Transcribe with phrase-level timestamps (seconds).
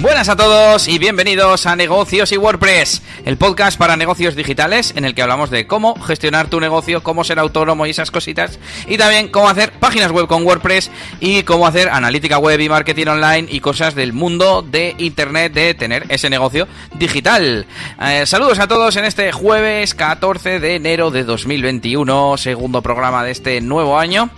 [0.00, 5.04] Buenas a todos y bienvenidos a Negocios y WordPress, el podcast para negocios digitales en
[5.04, 8.96] el que hablamos de cómo gestionar tu negocio, cómo ser autónomo y esas cositas, y
[8.96, 10.90] también cómo hacer páginas web con WordPress
[11.20, 15.74] y cómo hacer analítica web y marketing online y cosas del mundo de Internet de
[15.74, 17.66] tener ese negocio digital.
[18.02, 23.32] Eh, saludos a todos en este jueves 14 de enero de 2021, segundo programa de
[23.32, 24.30] este nuevo año.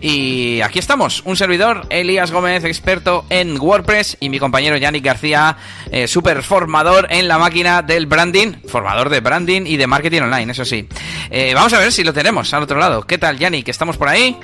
[0.00, 5.56] Y aquí estamos, un servidor, Elías Gómez, experto en WordPress, y mi compañero Yannick García,
[5.90, 10.52] eh, super formador en la máquina del branding, formador de branding y de marketing online,
[10.52, 10.86] eso sí.
[11.30, 13.02] Eh, vamos a ver si lo tenemos al otro lado.
[13.02, 13.68] ¿Qué tal, Yannick?
[13.68, 14.36] ¿Estamos por ahí?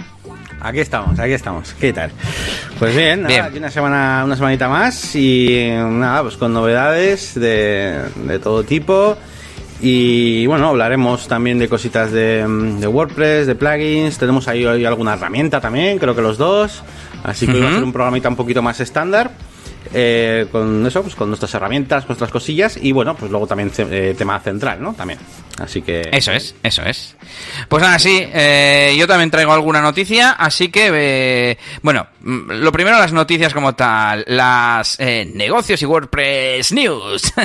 [0.61, 1.75] Aquí estamos, aquí estamos.
[1.79, 2.11] ¿Qué tal?
[2.79, 3.45] Pues bien, nada, Bien.
[3.45, 9.17] aquí una semana, una semanita más y nada, pues con novedades de, de todo tipo.
[9.81, 12.45] Y bueno, hablaremos también de cositas de,
[12.81, 14.17] de WordPress, de plugins.
[14.19, 16.83] Tenemos ahí, hoy alguna herramienta también, creo que los dos.
[17.23, 19.31] Así que hoy va a ser un programita un poquito más estándar.
[19.93, 22.79] Eh, con eso, pues con nuestras herramientas, nuestras cosillas.
[22.81, 24.95] Y bueno, pues luego también eh, tema central, ¿no?
[24.95, 25.19] También.
[25.59, 26.09] Así que.
[26.13, 27.17] Eso es, eso es.
[27.69, 32.99] Pues nada, sí, eh, yo también traigo alguna noticia, así que, eh, bueno, lo primero
[32.99, 37.33] las noticias como tal, las eh, negocios y WordPress News.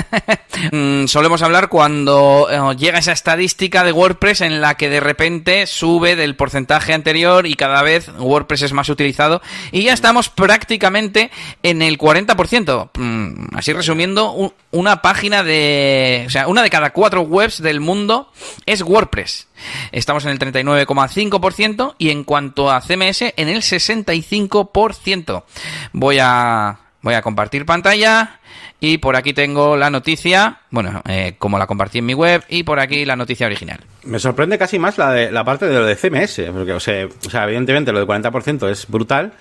[0.70, 5.66] Mm, solemos hablar cuando eh, llega esa estadística de WordPress en la que de repente
[5.66, 9.40] sube del porcentaje anterior y cada vez WordPress es más utilizado
[9.72, 11.30] y ya estamos prácticamente
[11.62, 12.90] en el 40%.
[12.96, 16.24] Mm, así resumiendo, una página de...
[16.26, 18.30] O sea, una de cada cuatro webs del mundo
[18.66, 19.48] es WordPress.
[19.90, 25.44] Estamos en el 39,5% y en cuanto a CMS en el 65%.
[25.92, 28.40] Voy a, voy a compartir pantalla
[28.84, 32.64] y por aquí tengo la noticia, bueno, eh, como la compartí en mi web y
[32.64, 33.78] por aquí la noticia original.
[34.02, 37.06] Me sorprende casi más la, de, la parte de lo de CMS, porque, o sea,
[37.44, 39.34] evidentemente lo del 40% es brutal,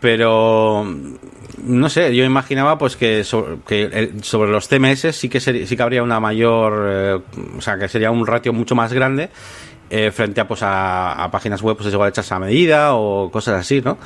[0.00, 0.84] pero
[1.64, 5.66] no sé, yo imaginaba pues que sobre, que el- sobre los CMS sí que seri-
[5.66, 7.18] sí que habría una mayor, eh,
[7.58, 9.28] o sea, que sería un ratio mucho más grande
[9.90, 13.60] eh, frente a pues a, a páginas web pues igual hechas a medida o cosas
[13.60, 13.98] así, ¿no?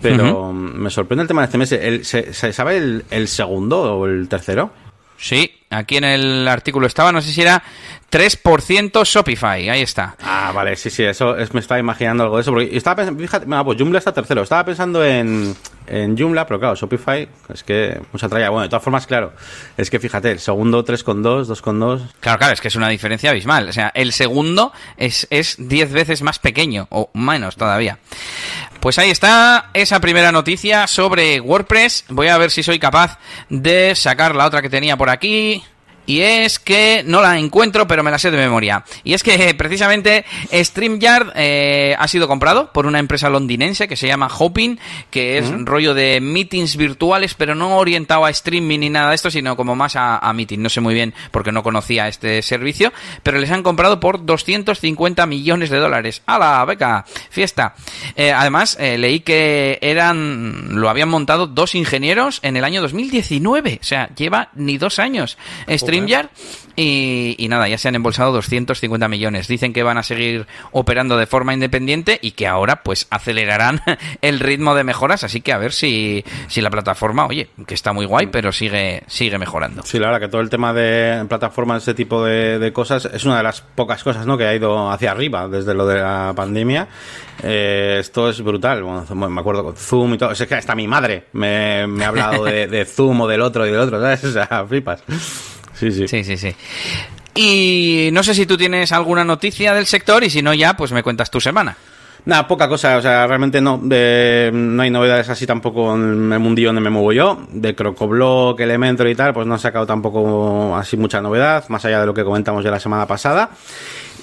[0.00, 1.72] Pero me sorprende el tema del CMS.
[1.72, 4.70] El- se, se sabe el, el segundo o el tercero?
[5.16, 7.62] Sí, aquí en el artículo estaba, no sé si era
[8.12, 10.16] 3% Shopify, ahí está.
[10.22, 12.50] Ah, vale, sí, sí, eso es, me estaba imaginando algo de eso.
[12.50, 14.42] Porque estaba pensando, fíjate, bueno, pues Joomla está tercero.
[14.42, 15.56] Estaba pensando en,
[15.86, 18.50] en Joomla, pero claro, Shopify, es que mucha tralla.
[18.50, 19.32] Bueno, de todas formas, claro,
[19.78, 22.10] es que fíjate, el segundo 3,2, 2,2.
[22.20, 23.70] Claro, claro, es que es una diferencia abismal.
[23.70, 27.98] O sea, el segundo es, es 10 veces más pequeño, o menos todavía.
[28.80, 32.04] Pues ahí está esa primera noticia sobre WordPress.
[32.08, 33.18] Voy a ver si soy capaz
[33.48, 35.62] de sacar la otra que tenía por aquí.
[36.06, 38.84] Y es que no la encuentro, pero me la sé de memoria.
[39.04, 44.06] Y es que precisamente StreamYard eh, ha sido comprado por una empresa londinense que se
[44.06, 44.78] llama Hopin,
[45.10, 49.30] que es rollo de meetings virtuales, pero no orientado a streaming ni nada de esto,
[49.30, 50.60] sino como más a, a meeting.
[50.60, 52.92] No sé muy bien porque no conocía este servicio,
[53.22, 56.22] pero les han comprado por 250 millones de dólares.
[56.26, 57.04] ¡A la beca!
[57.30, 57.74] Fiesta.
[58.16, 63.78] Eh, además, eh, leí que eran, lo habían montado dos ingenieros en el año 2019.
[63.80, 65.38] O sea, lleva ni dos años.
[65.92, 66.28] StreamYard.
[66.74, 69.46] Y, y nada, ya se han embolsado 250 millones.
[69.46, 73.82] Dicen que van a seguir operando de forma independiente y que ahora pues acelerarán
[74.22, 75.22] el ritmo de mejoras.
[75.24, 79.02] Así que a ver si, si la plataforma, oye, que está muy guay, pero sigue,
[79.06, 79.82] sigue mejorando.
[79.82, 83.24] Sí, la verdad que todo el tema de plataformas, ese tipo de, de cosas, es
[83.24, 84.38] una de las pocas cosas ¿no?
[84.38, 86.88] que ha ido hacia arriba desde lo de la pandemia.
[87.42, 88.82] Eh, esto es brutal.
[88.82, 90.30] Bueno, me acuerdo con Zoom y todo.
[90.30, 93.66] Es que hasta mi madre me, me ha hablado de, de Zoom o del otro
[93.66, 94.24] y del otro, ¿sabes?
[94.24, 95.02] O sea, flipas.
[95.90, 96.06] Sí, sí.
[96.08, 96.54] Sí, sí, sí.
[97.34, 100.92] Y no sé si tú tienes alguna noticia del sector y si no ya, pues
[100.92, 101.76] me cuentas tu semana.
[102.24, 106.38] Nada, poca cosa, o sea, realmente no, de, no hay novedades así tampoco en el
[106.38, 107.46] mundillo donde me muevo yo.
[107.50, 111.98] De Crocoblock, Elementor y tal, pues no he sacado tampoco así mucha novedad, más allá
[112.00, 113.50] de lo que comentamos ya la semana pasada.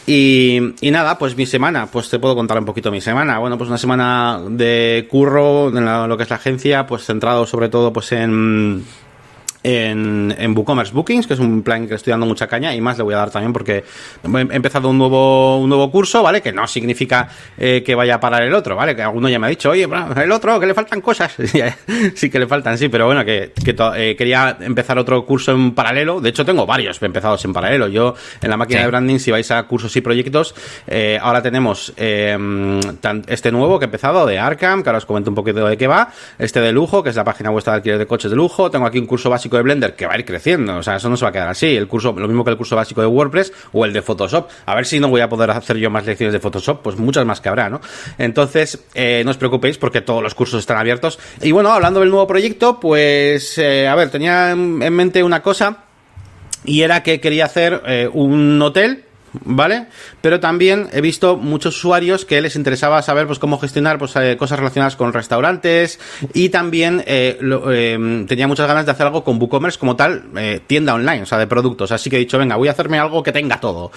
[0.07, 3.38] Y, y nada, pues mi semana, pues te puedo contar un poquito mi semana.
[3.39, 7.45] Bueno, pues una semana de curro en la- lo que es la agencia, pues centrado
[7.45, 8.86] sobre todo pues en
[9.63, 12.97] en, en WooCommerce Bookings, que es un plan que estoy dando mucha caña y más
[12.97, 13.83] le voy a dar también porque
[14.23, 16.41] he empezado un nuevo, un nuevo curso, ¿vale?
[16.41, 17.27] Que no significa
[17.57, 18.95] eh, que vaya a parar el otro, ¿vale?
[18.95, 21.35] Que alguno ya me ha dicho, oye, el otro, que le faltan cosas.
[22.15, 23.51] sí que le faltan, sí, pero bueno, que,
[23.95, 26.21] eh, quería empezar otro curso en paralelo.
[26.21, 27.88] De hecho, tengo varios empezados en paralelo.
[27.88, 28.83] Yo, en la máquina Sí.
[28.83, 30.56] de branding, si vais a cursos y proyectos,
[30.88, 35.29] eh, ahora tenemos tan- este nuevo que he empezado de Arkham, que ahora os comento
[35.31, 36.09] un poquito de qué va.
[36.38, 38.69] Este de lujo, que es la página vuestra de alquiler de coches de lujo.
[38.71, 41.10] Tengo aquí un curso básico de Blender, que va a ir creciendo, o sea, eso
[41.10, 41.75] no se va a quedar así.
[41.75, 44.50] El curso, lo mismo que el curso básico de WordPress o el de Photoshop.
[44.66, 47.25] A ver si no voy a poder hacer yo más lecciones de Photoshop, pues muchas
[47.25, 47.81] más que habrá, ¿no?
[48.18, 51.19] Entonces, eh, no os preocupéis porque todos los cursos están abiertos.
[51.42, 55.86] Y bueno, hablando del nuevo proyecto, pues, eh, a ver, tenía en mente una cosa
[56.63, 59.88] y era que quería hacer eh, un hotel ¿vale?
[60.22, 64.38] Pero también he visto muchos usuarios que les interesaba saber pues cómo gestionar pues eh,
[64.38, 66.00] cosas relacionadas con restaurantes
[66.34, 70.62] y también eh, em, tenía muchas ganas de hacer algo con WooCommerce como tal, eh,
[70.66, 71.92] tienda online, o sea, de productos.
[71.92, 73.92] Así que he dicho, venga, voy a hacerme algo que tenga todo.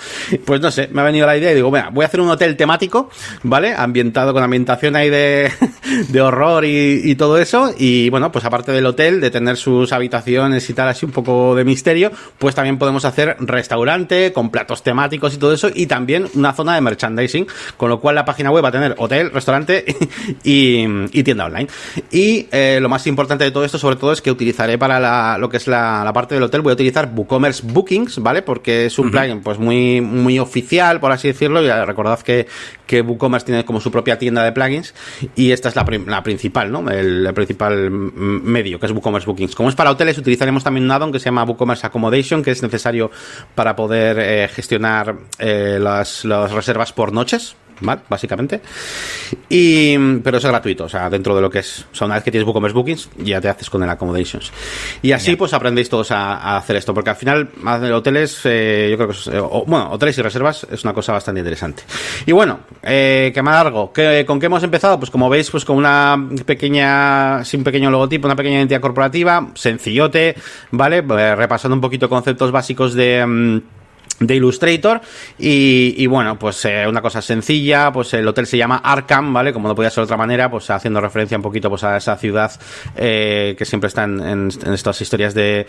[0.44, 2.31] Pues no sé, me ha venido la idea y digo, venga, voy a hacer un
[2.31, 3.11] hotel temático,
[3.43, 3.75] ¿vale?
[3.75, 5.50] Ambientado con ambientación ahí de,
[6.08, 7.75] de horror y, y todo eso.
[7.76, 11.55] Y bueno, pues aparte del hotel, de tener sus habitaciones y tal, así un poco
[11.55, 16.28] de misterio, pues también podemos hacer restaurante con platos temáticos y todo eso, y también
[16.34, 17.46] una zona de merchandising,
[17.76, 19.84] con lo cual la página web va a tener hotel, restaurante
[20.44, 21.69] y, tienda online.
[22.10, 25.48] Y eh, lo más importante de todo esto, sobre todo, es que utilizaré para lo
[25.48, 28.42] que es la, parte del hotel, voy a utilizar WooCommerce Bookings, ¿vale?
[28.42, 32.46] Porque es un plugin pues muy, muy oficial, por así decirlo, y recordad que,
[32.86, 34.94] que WooCommerce tiene como su propia tienda de plugins,
[35.36, 36.88] y esta es la, la principal, ¿no?
[36.90, 39.54] El, principal medio, que es WooCommerce Bookings.
[39.54, 42.62] Como es para hoteles, utilizaremos también un addon que se llama WooCommerce Accommodation, que es
[42.62, 43.10] necesario
[43.54, 48.02] para poder eh, gestionar eh, las, las reservas por noches, ¿vale?
[48.08, 48.60] Básicamente.
[49.48, 51.86] Y, pero es gratuito, o sea, dentro de lo que es.
[51.92, 54.52] O sea, una vez que tienes WooCommerce Bookings, ya te haces con el Accommodations.
[55.02, 57.50] Y así, pues aprendéis todos a, hacer esto, porque al final,
[57.92, 61.40] hoteles, eh, yo creo que es, eh, bueno, hoteles y reservas es una cosa bastante
[61.40, 61.82] interesante.
[62.26, 63.92] Y bueno, que más largo,
[64.26, 64.98] ¿con qué hemos empezado?
[64.98, 66.16] Pues como veis, pues con una
[66.46, 70.36] pequeña, sin pequeño logotipo, una pequeña identidad corporativa, sencillote,
[70.70, 71.02] ¿vale?
[71.34, 73.24] repasando un poquito conceptos básicos de.
[73.26, 73.81] Mm,
[74.26, 75.00] de Illustrator
[75.38, 79.52] y, bueno, pues eh, una cosa sencilla, pues el hotel se llama Arkham, ¿vale?
[79.52, 82.16] Como no podía ser de otra manera, pues haciendo referencia un poquito pues a esa
[82.16, 82.52] ciudad
[82.96, 85.66] eh, que siempre está en, estas historias de,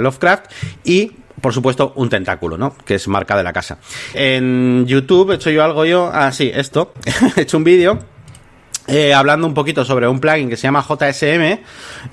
[0.00, 0.50] Lovecraft
[0.84, 2.74] y por supuesto, un tentáculo, ¿no?
[2.86, 3.78] Que es marca de la casa.
[4.14, 6.94] En YouTube he hecho yo algo yo, ah, sí, esto,
[7.36, 8.13] he hecho un vídeo
[8.86, 11.58] eh, hablando un poquito sobre un plugin que se llama JSM.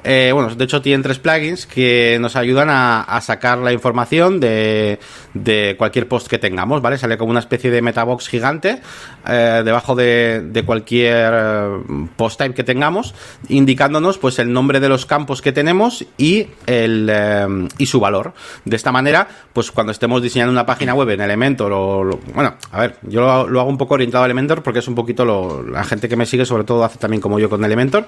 [0.04, 5.00] Eh, bueno, de hecho tienen tres plugins que nos ayudan a, sacar la información de,
[5.34, 6.98] de, cualquier post que tengamos, ¿vale?
[6.98, 8.82] Sale como una especie de metabox gigante
[9.28, 11.82] eh, debajo de, de, cualquier
[12.16, 13.14] post type que tengamos,
[13.50, 18.34] indicándonos pues el nombre de los campos que tenemos y el y su valor.
[18.66, 22.80] De esta manera, pues cuando estemos diseñando una página web en Elementor o bueno, a
[22.80, 25.84] ver, yo lo, hago un poco orientado a Elementor porque es un poquito lo, la
[25.84, 28.06] gente que me sigue sobre todo hace también como yo con Elementor,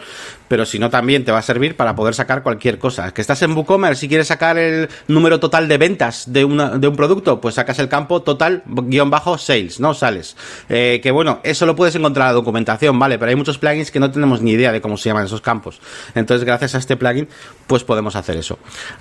[0.47, 3.13] pero si no también te va a servir para poder sacar cualquier cosa.
[3.13, 6.87] Que estás en WooCommerce y quieres sacar el número total de ventas de, una, de
[6.87, 9.93] un producto, pues sacas el campo total guion bajo sales, ¿no?
[9.93, 10.35] Sales.
[10.69, 13.17] Eh, que bueno, eso lo puedes encontrar en la documentación, ¿vale?
[13.17, 15.79] Pero hay muchos plugins que no tenemos ni idea de cómo se llaman esos campos.
[16.15, 17.27] Entonces, gracias a este plugin,
[17.67, 18.59] pues podemos hacer eso.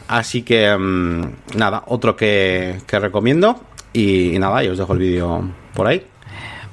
[0.08, 3.60] Así que, mm, nada, otro que, que recomiendo.
[3.92, 6.11] Y, y nada, yo os dejo el vídeo por ahí.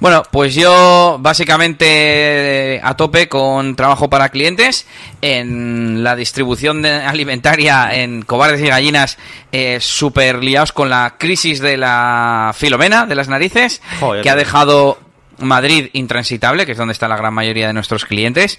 [0.00, 4.86] Bueno, pues yo básicamente eh, a tope con trabajo para clientes
[5.20, 9.18] en la distribución alimentaria en cobardes y gallinas
[9.52, 13.82] eh, súper liados con la crisis de la filomena de las narices
[14.22, 14.98] que ha dejado
[15.40, 18.58] Madrid intransitable, que es donde está la gran mayoría de nuestros clientes.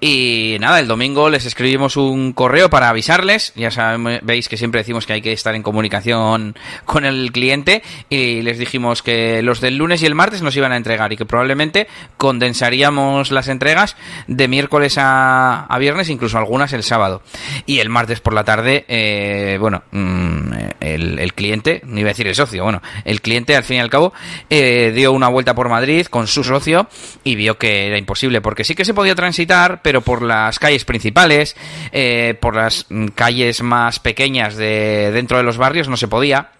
[0.00, 3.52] Y nada, el domingo les escribimos un correo para avisarles.
[3.56, 7.82] Ya saben, veis que siempre decimos que hay que estar en comunicación con el cliente.
[8.08, 11.16] Y les dijimos que los del lunes y el martes nos iban a entregar y
[11.16, 17.22] que probablemente condensaríamos las entregas de miércoles a, viernes, incluso algunas el sábado.
[17.66, 22.12] Y el martes por la tarde, eh, bueno, mm, el, el, cliente, ni iba a
[22.12, 24.12] decir el socio, bueno, el cliente al fin y al cabo
[24.48, 26.88] eh, dio una vuelta por Madrid con su socio
[27.24, 30.84] y vio que era imposible, porque sí que se podía transitar, pero por las calles
[30.84, 31.56] principales,
[31.92, 36.50] eh, por las calles más pequeñas de dentro de los barrios no se podía.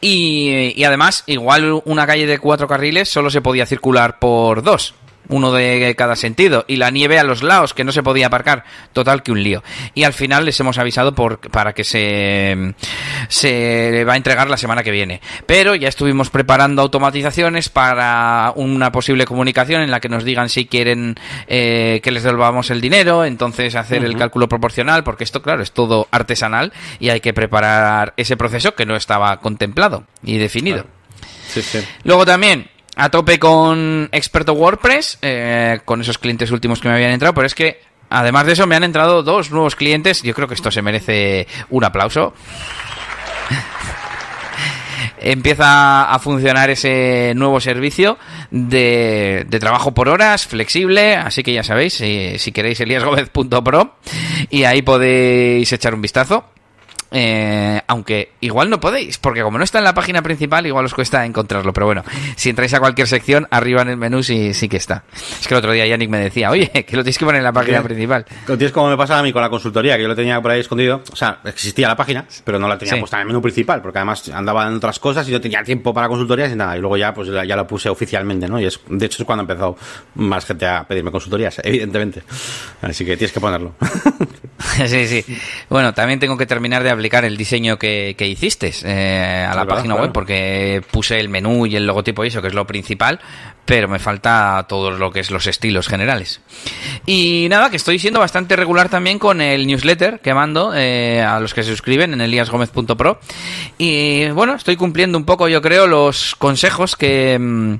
[0.00, 4.94] Y, y además, igual una calle de cuatro carriles solo se podía circular por dos
[5.28, 8.64] uno de cada sentido, y la nieve a los lados, que no se podía aparcar,
[8.92, 9.62] total que un lío.
[9.94, 12.74] Y al final les hemos avisado por, para que se,
[13.28, 15.20] se va a entregar la semana que viene.
[15.46, 20.66] Pero ya estuvimos preparando automatizaciones para una posible comunicación en la que nos digan si
[20.66, 21.16] quieren
[21.46, 25.72] eh, que les devolvamos el dinero, entonces hacer el cálculo proporcional, porque esto, claro, es
[25.72, 30.86] todo artesanal y hay que preparar ese proceso que no estaba contemplado y definido.
[32.04, 37.12] Luego también a tope con experto WordPress, eh, con esos clientes últimos que me habían
[37.12, 40.22] entrado, pero es que además de eso me han entrado dos nuevos clientes.
[40.22, 42.32] Yo creo que esto se merece un aplauso.
[45.18, 48.18] empieza a funcionar ese nuevo servicio
[48.50, 53.96] de, de trabajo por horas, flexible, así que ya sabéis, si, si queréis eliasgomez.pro
[54.50, 56.44] y ahí podéis echar un vistazo.
[57.18, 60.92] Eh, aunque igual no podéis, porque como no está en la página principal, igual os
[60.92, 61.72] cuesta encontrarlo.
[61.72, 62.04] Pero bueno,
[62.36, 65.04] si entráis a cualquier sección, arriba en el menú sí, sí que está.
[65.40, 67.44] Es que el otro día Yannick me decía, oye, que lo tienes que poner en
[67.44, 68.26] la página principal.
[68.44, 70.60] Tienes como me pasaba a mí con la consultoría, que yo lo tenía por ahí
[70.60, 71.02] escondido.
[71.10, 73.96] O sea, existía la página, pero no la tenía puesta en el menú principal, porque
[73.96, 76.76] además andaba en otras cosas y no tenía tiempo para consultorías y nada.
[76.76, 78.60] Y luego ya, pues ya lo puse oficialmente, ¿no?
[78.60, 79.78] Y es, de hecho es cuando empezó
[80.16, 82.22] más gente a pedirme consultorías, evidentemente.
[82.82, 83.72] Así que tienes que ponerlo.
[84.86, 85.24] sí, sí.
[85.70, 89.94] Bueno, también tengo que terminar de el diseño que, que hiciste eh, a la página
[89.94, 93.20] web porque puse el menú y el logotipo y eso, que es lo principal,
[93.64, 96.40] pero me falta todo lo que es los estilos generales.
[97.04, 101.40] Y nada, que estoy siendo bastante regular también con el newsletter que mando eh, a
[101.40, 103.20] los que se suscriben en eliasgomez.pro.
[103.78, 107.74] Y bueno, estoy cumpliendo un poco, yo creo, los consejos que mm,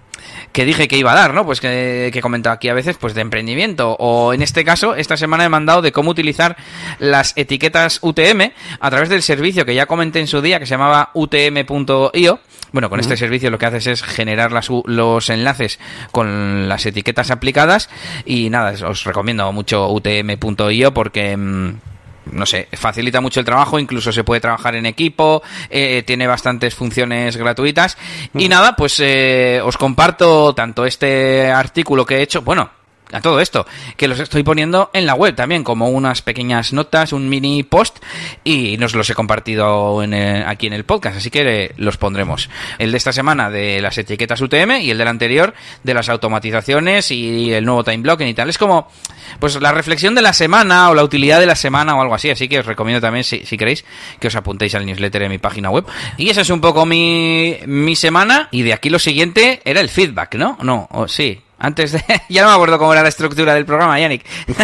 [0.56, 1.44] que dije que iba a dar, ¿no?
[1.44, 3.94] Pues que, que he comentado aquí a veces, pues de emprendimiento.
[3.98, 6.56] O en este caso, esta semana he mandado de cómo utilizar
[6.98, 10.70] las etiquetas UTM a través del servicio que ya comenté en su día, que se
[10.70, 12.40] llamaba utm.io.
[12.72, 15.78] Bueno, con este servicio lo que haces es generar las, los enlaces
[16.10, 17.90] con las etiquetas aplicadas
[18.24, 21.36] y nada, os recomiendo mucho utm.io porque...
[21.36, 21.74] Mm,
[22.32, 26.74] no sé, facilita mucho el trabajo, incluso se puede trabajar en equipo, eh, tiene bastantes
[26.74, 27.96] funciones gratuitas.
[28.34, 32.70] Y nada, pues eh, os comparto tanto este artículo que he hecho, bueno,
[33.12, 37.12] a todo esto, que los estoy poniendo en la web también, como unas pequeñas notas,
[37.12, 37.98] un mini post,
[38.44, 42.50] y nos los he compartido en aquí en el podcast, así que los pondremos.
[42.78, 47.10] El de esta semana de las etiquetas UTM y el del anterior de las automatizaciones
[47.10, 48.48] y el nuevo time blocking y tal.
[48.48, 48.88] Es como,
[49.38, 52.30] pues la reflexión de la semana o la utilidad de la semana o algo así,
[52.30, 53.84] así que os recomiendo también, si, si queréis,
[54.18, 55.84] que os apuntéis al newsletter de mi página web.
[56.16, 59.88] Y esa es un poco mi, mi semana, y de aquí lo siguiente era el
[59.88, 60.58] feedback, ¿no?
[60.62, 62.02] No, o sí, antes de...
[62.28, 64.24] ya no me acuerdo cómo era la estructura del programa, Yannick.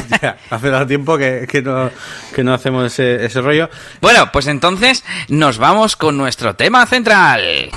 [0.50, 1.90] hace tanto tiempo que, que, no,
[2.34, 3.70] que no hacemos ese, ese rollo.
[4.00, 7.70] Bueno, pues entonces nos vamos con nuestro tema central.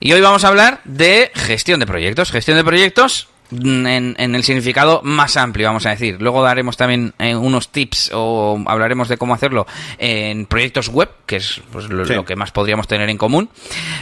[0.00, 2.30] Y hoy vamos a hablar de gestión de proyectos.
[2.30, 6.16] Gestión de proyectos en, el significado más amplio, vamos a decir.
[6.20, 9.66] Luego daremos también eh, unos tips o hablaremos de cómo hacerlo
[9.98, 13.48] en proyectos web, que es pues, lo, que más podríamos tener en común.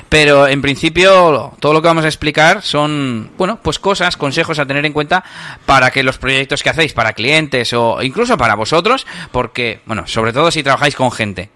[0.09, 4.67] Pero en principio todo lo que vamos a explicar son, bueno, pues cosas, consejos a
[4.67, 5.25] tener en cuenta
[5.67, 10.33] para que los proyectos que hacéis para clientes o incluso para vosotros, porque, bueno, sobre
[10.33, 11.51] todo si trabajáis con gente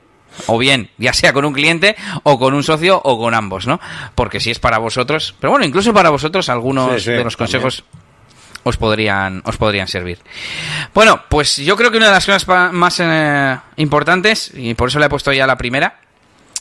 [0.47, 3.81] o bien, ya sea con un cliente o con un socio o con ambos, ¿no?
[4.15, 7.85] Porque si es para vosotros, pero bueno, incluso para vosotros algunos de los consejos
[8.65, 10.19] os podrían os podrían servir.
[10.95, 14.99] Bueno, pues yo creo que una de las cosas más eh, importantes y por eso
[14.99, 16.01] le he puesto ya la primera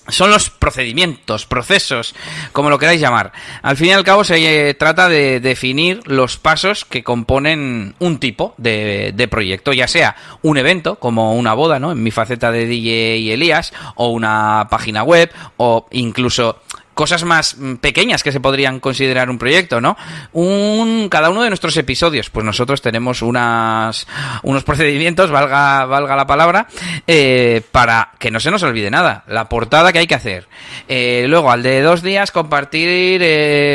[0.10, 2.16] son los procedimientos, procesos,
[2.52, 3.32] como lo queráis llamar.
[3.62, 8.20] Al fin y al cabo se eh, trata de definir los pasos que componen un
[8.20, 11.92] tipo de, de, proyecto, ya sea un evento, como una boda, ¿no?
[11.92, 16.60] En mi faceta de DJ y Elías, o una página web, o incluso
[16.98, 19.96] cosas más mm, pequeñas que se podrían considerar un proyecto, ¿no?
[20.34, 24.08] Un, cada uno de nuestros episodios, pues nosotros tenemos unas,
[24.42, 26.68] unos procedimientos, valga, valga la palabra,
[27.06, 29.24] eh, para que no se nos olvide nada.
[29.28, 30.48] La portada que hay que hacer.
[30.88, 33.22] Eh, luego, al de dos días, compartir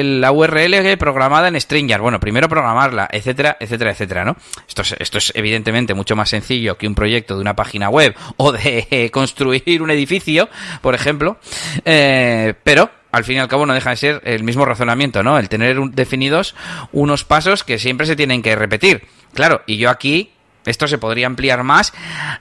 [0.04, 2.00] la URL programada en Stringer.
[2.00, 4.36] Bueno, primero programarla, etcétera, etcétera, etcétera, ¿no?
[4.66, 8.16] Esto es, esto es evidentemente mucho más sencillo que un proyecto de una página web
[8.36, 10.48] o de construir un edificio,
[10.80, 11.38] por ejemplo.
[11.84, 15.38] Eh, pero al fin y al cabo no deja de ser el mismo razonamiento, ¿no?
[15.38, 16.54] El tener definidos
[16.92, 19.06] unos pasos que siempre se tienen que repetir.
[19.34, 20.32] Claro, y yo aquí
[20.64, 21.92] esto se podría ampliar más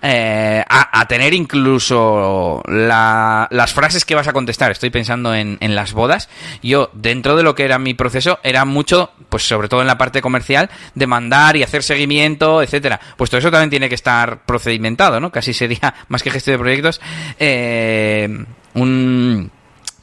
[0.01, 4.71] eh, a, tener incluso las frases que vas a contestar.
[4.71, 6.29] Estoy pensando en, las bodas.
[6.61, 9.97] Yo, dentro de lo que era mi proceso, era mucho, pues sobre todo en la
[9.97, 12.99] parte comercial, de mandar y hacer seguimiento, etcétera.
[13.17, 15.31] Pues todo eso también tiene que estar procedimentado, ¿no?
[15.31, 17.01] Casi sería, más que gestión de proyectos,
[17.39, 19.51] eh, un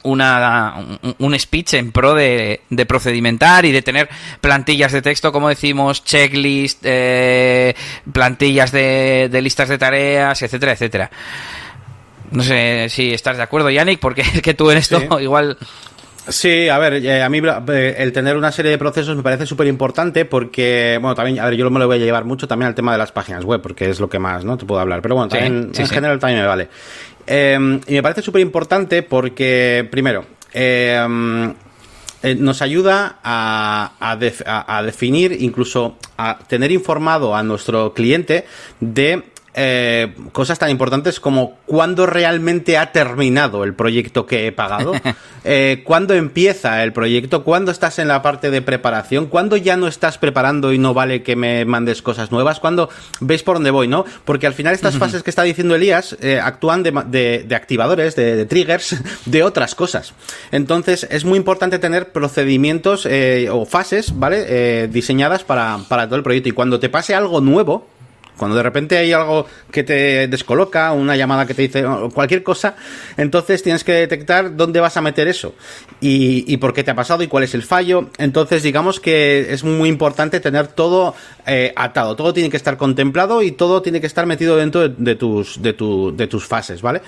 [0.03, 0.75] una,
[1.17, 4.09] un, speech en pro de, de, procedimentar y de tener
[4.41, 7.75] plantillas de texto, como decimos, checklist, eh,
[8.11, 11.11] plantillas de, de, listas de tareas, etcétera, etcétera.
[12.31, 15.57] No sé si estás de acuerdo, Yannick, porque es que tú en esto igual...
[16.27, 19.47] Sí, a ver, eh, a mí eh, el tener una serie de procesos me parece
[19.47, 22.67] súper importante porque, bueno, también, a ver, yo me lo voy a llevar mucho también
[22.67, 24.55] al tema de las páginas web porque es lo que más, ¿no?
[24.55, 25.01] Te puedo hablar.
[25.01, 26.69] Pero bueno, también, en general también me vale.
[27.31, 31.53] Em, y me parece súper importante porque, primero, em,
[32.23, 38.45] eh, nos ayuda a, a, definir, incluso a tener informado a nuestro cliente
[38.79, 44.93] de eh, cosas tan importantes como cuándo realmente ha terminado el proyecto que he pagado,
[45.43, 49.87] eh, cuándo empieza el proyecto, cuándo estás en la parte de preparación, cuándo ya no
[49.87, 52.89] estás preparando y no vale que me mandes cosas nuevas, cuándo
[53.19, 54.05] veis por dónde voy, ¿no?
[54.25, 58.35] Porque al final estas fases que está diciendo Elías eh, actúan de, de, activadores, de,
[58.35, 60.13] de, triggers, de otras cosas.
[60.51, 64.87] Entonces es muy importante tener procedimientos eh, o fases, ¿vale?
[64.87, 67.87] Diseñadas para, para todo el proyecto y cuando te pase algo nuevo,
[68.39, 72.75] cuando de repente hay algo que te descoloca, una llamada que te dice cualquier cosa,
[73.17, 75.53] entonces tienes que detectar dónde vas a meter eso
[76.01, 78.09] y, por qué te ha pasado y cuál es el fallo.
[78.17, 81.13] Entonces, digamos que es muy importante tener todo
[81.45, 84.95] eh, atado, todo tiene que estar contemplado y todo tiene que estar metido dentro de,
[84.97, 87.01] de tus, de, tu, de tus fases, ¿vale?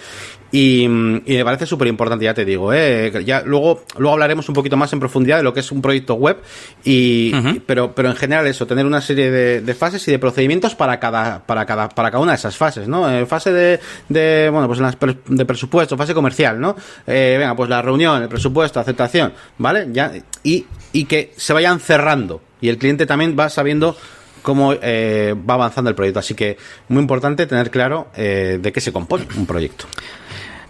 [0.52, 3.24] Y, y me parece súper importante, ya te digo, ¿eh?
[3.26, 6.16] ya luego, luego hablaremos un poquito más en profundidad de lo que es un proyecto
[6.16, 6.38] web,
[6.84, 7.62] y, uh -huh.
[7.66, 11.00] pero, pero en general eso, tener una serie de, de fases y de procedimientos para
[11.00, 13.10] cada para cada, para cada una de esas fases, ¿no?
[13.10, 13.80] Eh, fase de,
[14.10, 16.76] de, bueno, pues las de presupuesto, fase comercial, ¿no?
[17.08, 19.88] Eh, venga, pues la reunión, el presupuesto, aceptación, ¿vale?
[19.94, 20.12] Ya,
[20.44, 22.42] y, y que se vayan cerrando.
[22.60, 23.96] Y el cliente también va sabiendo
[24.42, 26.20] cómo eh, va avanzando el proyecto.
[26.20, 26.58] Así que
[26.90, 29.86] muy importante tener claro eh, de qué se compone un proyecto.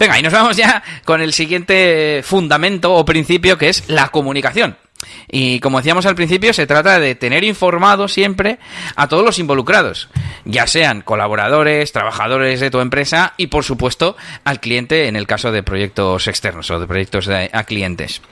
[0.02, 4.76] Venga, y nos vamos ya con el siguiente fundamento o principio que es la comunicación.
[5.30, 8.58] Y como decíamos al principio, se trata de tener informado siempre
[8.96, 10.10] a todos los involucrados,
[10.44, 15.52] ya sean colaboradores, trabajadores de tu empresa y, por supuesto, al cliente en el caso
[15.52, 18.24] de proyectos externos o de proyectos de, a clientes.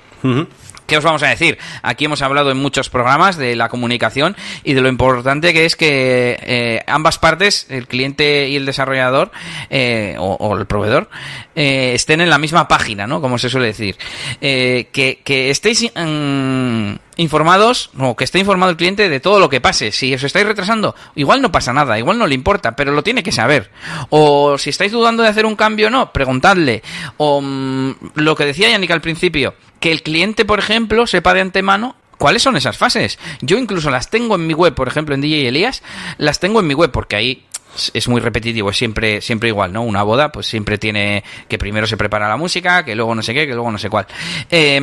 [0.89, 1.59] ¿Qué os vamos a decir?
[1.83, 5.75] Aquí hemos hablado en muchos programas de la comunicación y de lo importante que es
[5.75, 9.29] que eh, ambas partes, el cliente y el desarrollador
[9.69, 11.07] eh, o, el proveedor,
[11.55, 13.21] eh, estén en la misma página, ¿no?
[13.21, 13.97] Como se suele decir.
[14.41, 19.49] Eh, que, que, estéis mmm, informados o que esté informado el cliente de todo lo
[19.49, 19.91] que pase.
[19.91, 23.23] Si os estáis retrasando, igual no pasa nada, igual no le importa, pero lo tiene
[23.23, 23.71] que saber.
[24.09, 26.81] O si estáis dudando de hacer un cambio o no, preguntadle.
[27.17, 31.41] O mmm, lo que decía Yannick al principio, que el cliente, por ejemplo, sepa de
[31.41, 33.17] antemano ¿Cuáles son esas fases?
[33.39, 35.81] Yo incluso las tengo en mi web, por ejemplo, en DJ Elías,
[36.17, 37.45] las tengo en mi web porque ahí
[37.93, 39.81] es muy repetitivo, es siempre, siempre igual, ¿no?
[39.83, 43.33] Una boda, pues siempre tiene que primero se prepara la música, que luego no sé
[43.33, 44.07] qué, que luego no sé cuál.
[44.49, 44.79] Eh,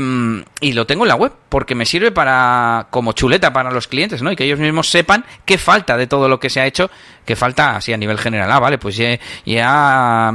[0.61, 4.22] y lo tengo en la web, porque me sirve para, como chuleta para los clientes,
[4.22, 4.33] ¿no?
[4.33, 6.90] Y que ellos mismos sepan qué falta de todo lo que se ha hecho,
[7.25, 8.51] qué falta así a nivel general.
[8.51, 10.33] Ah, vale, pues ya, ya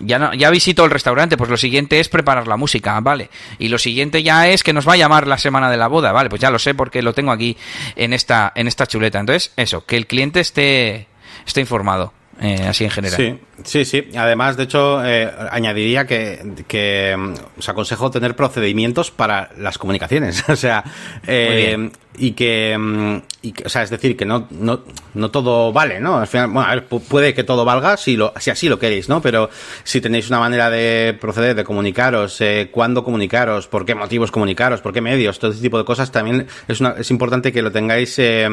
[0.00, 3.30] ya, no, ya visito el restaurante, pues lo siguiente es preparar la música, vale.
[3.58, 6.12] Y lo siguiente ya es que nos va a llamar la semana de la boda,
[6.12, 7.56] vale, pues ya lo sé porque lo tengo aquí
[7.96, 9.18] en esta, en esta chuleta.
[9.18, 11.08] Entonces, eso, que el cliente esté,
[11.48, 12.12] esté informado.
[12.40, 13.40] Eh, así en general.
[13.64, 14.08] Sí, sí.
[14.16, 17.16] Además, de hecho, eh, añadiría que, que
[17.58, 20.44] os aconsejo tener procedimientos para las comunicaciones.
[20.48, 20.84] o sea,
[21.26, 24.82] eh, y que, y que, o sea, es decir, que no, no,
[25.14, 26.18] no todo vale, ¿no?
[26.18, 29.08] Al final, bueno, a ver, puede que todo valga si, lo, si así lo queréis,
[29.08, 29.22] ¿no?
[29.22, 29.50] Pero
[29.84, 34.80] si tenéis una manera de proceder, de comunicaros, eh, cuándo comunicaros, por qué motivos comunicaros,
[34.80, 37.72] por qué medios, todo ese tipo de cosas, también es, una, es importante que lo
[37.72, 38.18] tengáis.
[38.18, 38.48] Eh,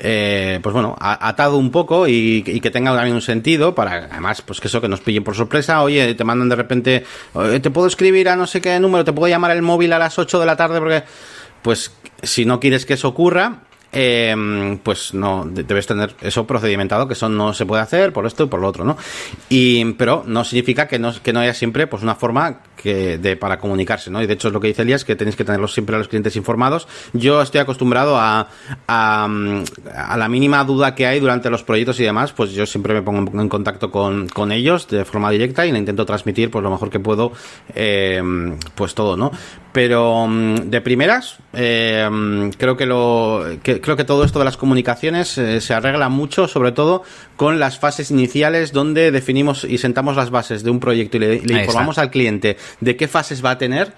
[0.00, 4.27] eh, pues bueno, atado un poco y, y, que tenga también un sentido para, además,
[4.44, 7.04] pues que eso, que nos pillen por sorpresa, oye, te mandan de repente,
[7.62, 10.18] te puedo escribir a no sé qué número, te puedo llamar el móvil a las
[10.18, 11.04] 8 de la tarde porque,
[11.62, 13.62] pues, si no quieres que eso ocurra,
[14.00, 18.44] eh, pues no debes tener eso procedimentado que eso no se puede hacer por esto
[18.44, 18.96] y por lo otro no
[19.48, 23.58] y pero no significa que no que no haya siempre pues una forma de para
[23.58, 25.96] comunicarse no y de hecho es lo que dice Elías que tenéis que tenerlos siempre
[25.96, 26.86] a los clientes informados.
[27.12, 28.48] Yo estoy acostumbrado a,
[28.86, 29.28] a,
[30.16, 33.40] la mínima duda que hay durante los proyectos y demás pues yo siempre me pongo
[33.40, 36.88] en contacto con, con ellos de forma directa y le intento transmitir pues lo mejor
[36.88, 37.32] que puedo
[37.74, 38.22] eh,
[38.76, 39.32] pues todo no
[39.72, 45.62] pero de primeras creo que lo que, creo que todo esto de las comunicaciones eh,
[45.62, 47.04] se arregla mucho sobre todo
[47.36, 51.40] con las fases iniciales donde definimos y sentamos las bases de un proyecto y le,
[51.40, 53.94] le informamos al cliente de qué fases va a tener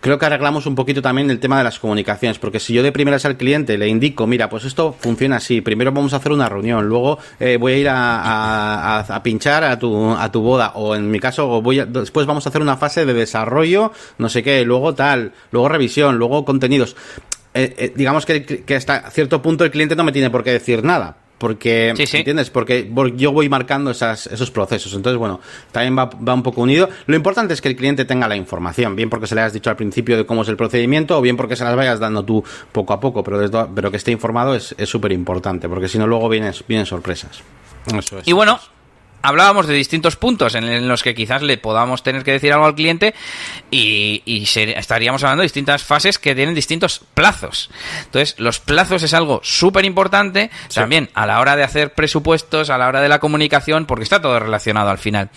[0.00, 2.90] creo que arreglamos un poquito también el tema de las comunicaciones, porque si yo de
[2.90, 6.48] primeras al cliente le indico, mira, pues esto funciona así, primero vamos a hacer una
[6.48, 10.72] reunión, luego eh, voy a ir a, a, a, pinchar a tu, a tu boda,
[10.74, 14.28] o en mi caso, voy a, después vamos a hacer una fase de desarrollo, no
[14.28, 16.96] sé qué, luego tal, luego revisión, luego contenidos.
[17.54, 20.52] Eh, eh, digamos que, que hasta cierto punto el cliente no me tiene por qué
[20.52, 22.18] decir nada, porque sí, sí.
[22.18, 22.50] ¿entiendes?
[22.50, 24.94] Porque yo voy marcando esas, esos procesos.
[24.94, 26.88] Entonces, bueno, también va, va, un poco unido.
[27.06, 29.68] Lo importante es que el cliente tenga la información, bien porque se le hayas dicho
[29.68, 32.42] al principio de cómo es el procedimiento, o bien porque se las vayas dando tú
[32.72, 36.06] poco a poco, pero, desde, pero que esté informado es súper importante, porque si no
[36.06, 37.42] luego vienen, vienen sorpresas.
[37.86, 38.28] Eso es.
[38.28, 38.58] Y bueno,
[39.22, 42.74] hablábamos de distintos puntos en los que quizás le podamos tener que decir algo al
[42.74, 43.14] cliente
[43.70, 44.22] y,
[44.76, 47.70] estaríamos hablando de distintas fases que tienen distintos plazos.
[48.04, 52.78] Entonces, los plazos es algo súper importante también a la hora de hacer presupuestos, a
[52.78, 55.30] la hora de la comunicación, porque está todo relacionado al final.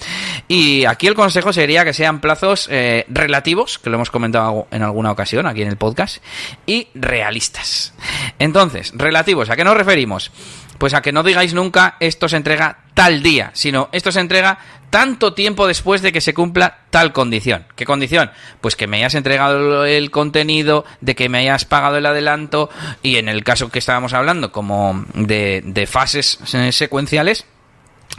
[0.48, 4.84] Y aquí el consejo sería que sean plazos eh, relativos, que lo hemos comentado en
[4.84, 6.18] alguna ocasión aquí en el podcast,
[6.66, 7.94] y realistas.
[8.40, 10.32] Entonces, relativos, ¿a qué nos referimos?
[10.78, 14.58] Pues a que no digáis nunca esto se entrega tal día, sino esto se entrega
[14.90, 17.66] tanto tiempo después de que se cumpla tal condición.
[17.76, 18.32] ¿Qué condición?
[18.62, 22.70] Pues que me hayas entregado el contenido, de que me hayas pagado el adelanto
[23.04, 26.40] y en el caso que estábamos hablando como de, de fases
[26.72, 27.46] secuenciales,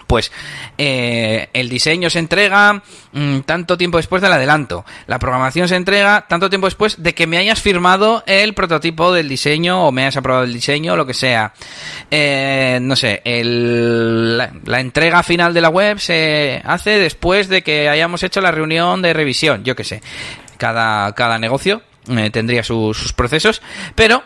[0.06, 0.32] pues
[0.78, 4.84] eh, el diseño se entrega mm, tanto tiempo después del adelanto.
[5.06, 9.28] La programación se entrega tanto tiempo después de que me hayas firmado el prototipo del
[9.28, 11.52] diseño o me hayas aprobado el diseño o lo que sea.
[12.10, 18.22] Eh, no sé, la, entrega final de la web se hace después de que hayamos
[18.22, 19.64] hecho la reunión de revisión.
[19.64, 20.02] Yo qué sé.
[20.58, 23.60] Cada, cada negocio eh, tendría sus procesos,
[23.94, 24.22] pero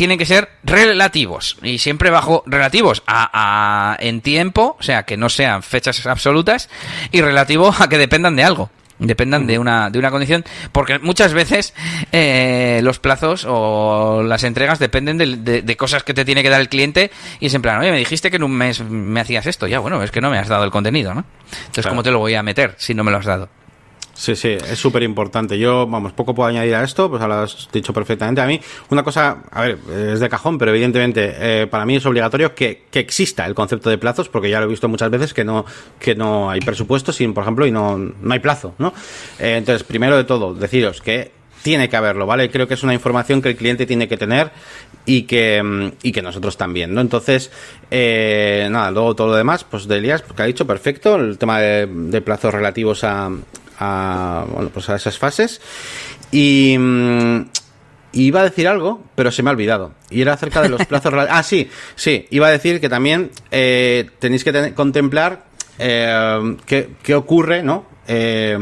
[0.00, 5.28] tienen que ser relativos y siempre bajo relativos a, en tiempo, o sea, que no
[5.28, 6.70] sean fechas absolutas
[7.12, 11.34] y relativo a que dependan de algo dependan de una, de una condición, porque muchas
[11.34, 11.74] veces
[12.12, 16.62] eh, los plazos o las entregas dependen de, de, cosas que te tiene que dar
[16.62, 19.46] el cliente y es en plan, oye, me dijiste que en un mes me hacías
[19.46, 21.24] esto, ya bueno, es que no me has dado el contenido, ¿no?
[21.66, 23.50] Entonces, ¿cómo te lo voy a meter si no me lo has dado?
[24.14, 25.58] Sí, sí, es súper importante.
[25.58, 28.40] Yo, vamos, poco puedo añadir a esto, pues lo has dicho perfectamente.
[28.40, 29.78] A mí, una cosa, a ver,
[30.12, 33.88] es de cajón, pero evidentemente eh, para mí es obligatorio que, que, exista el concepto
[33.88, 35.64] de plazos, porque ya lo he visto muchas veces que no,
[35.98, 38.92] que no hay presupuesto, sin, por ejemplo, y no, no hay plazo, ¿no?
[39.38, 42.50] Eh, entonces, primero de todo, deciros que tiene que haberlo, ¿vale?
[42.50, 44.50] Creo que es una información que el cliente tiene que tener
[45.06, 47.00] y que, mm, y que nosotros también, ¿no?
[47.00, 47.50] Entonces,
[47.90, 51.60] eh, nada, luego todo lo demás, pues de Elías, que ha dicho, perfecto, el tema
[51.60, 53.30] de plazos relativos a,
[53.80, 55.60] a, bueno, pues a esas fases.
[56.30, 57.48] Y, mm,
[58.12, 59.92] iba a decir algo, pero se me ha olvidado.
[60.10, 61.12] Y era acerca de los plazos.
[61.28, 62.26] ah, sí, sí.
[62.30, 65.46] Iba a decir que también eh, tenéis que contemplar
[65.78, 67.86] eh, qué, ocurre, ¿no?
[68.06, 68.56] Eh,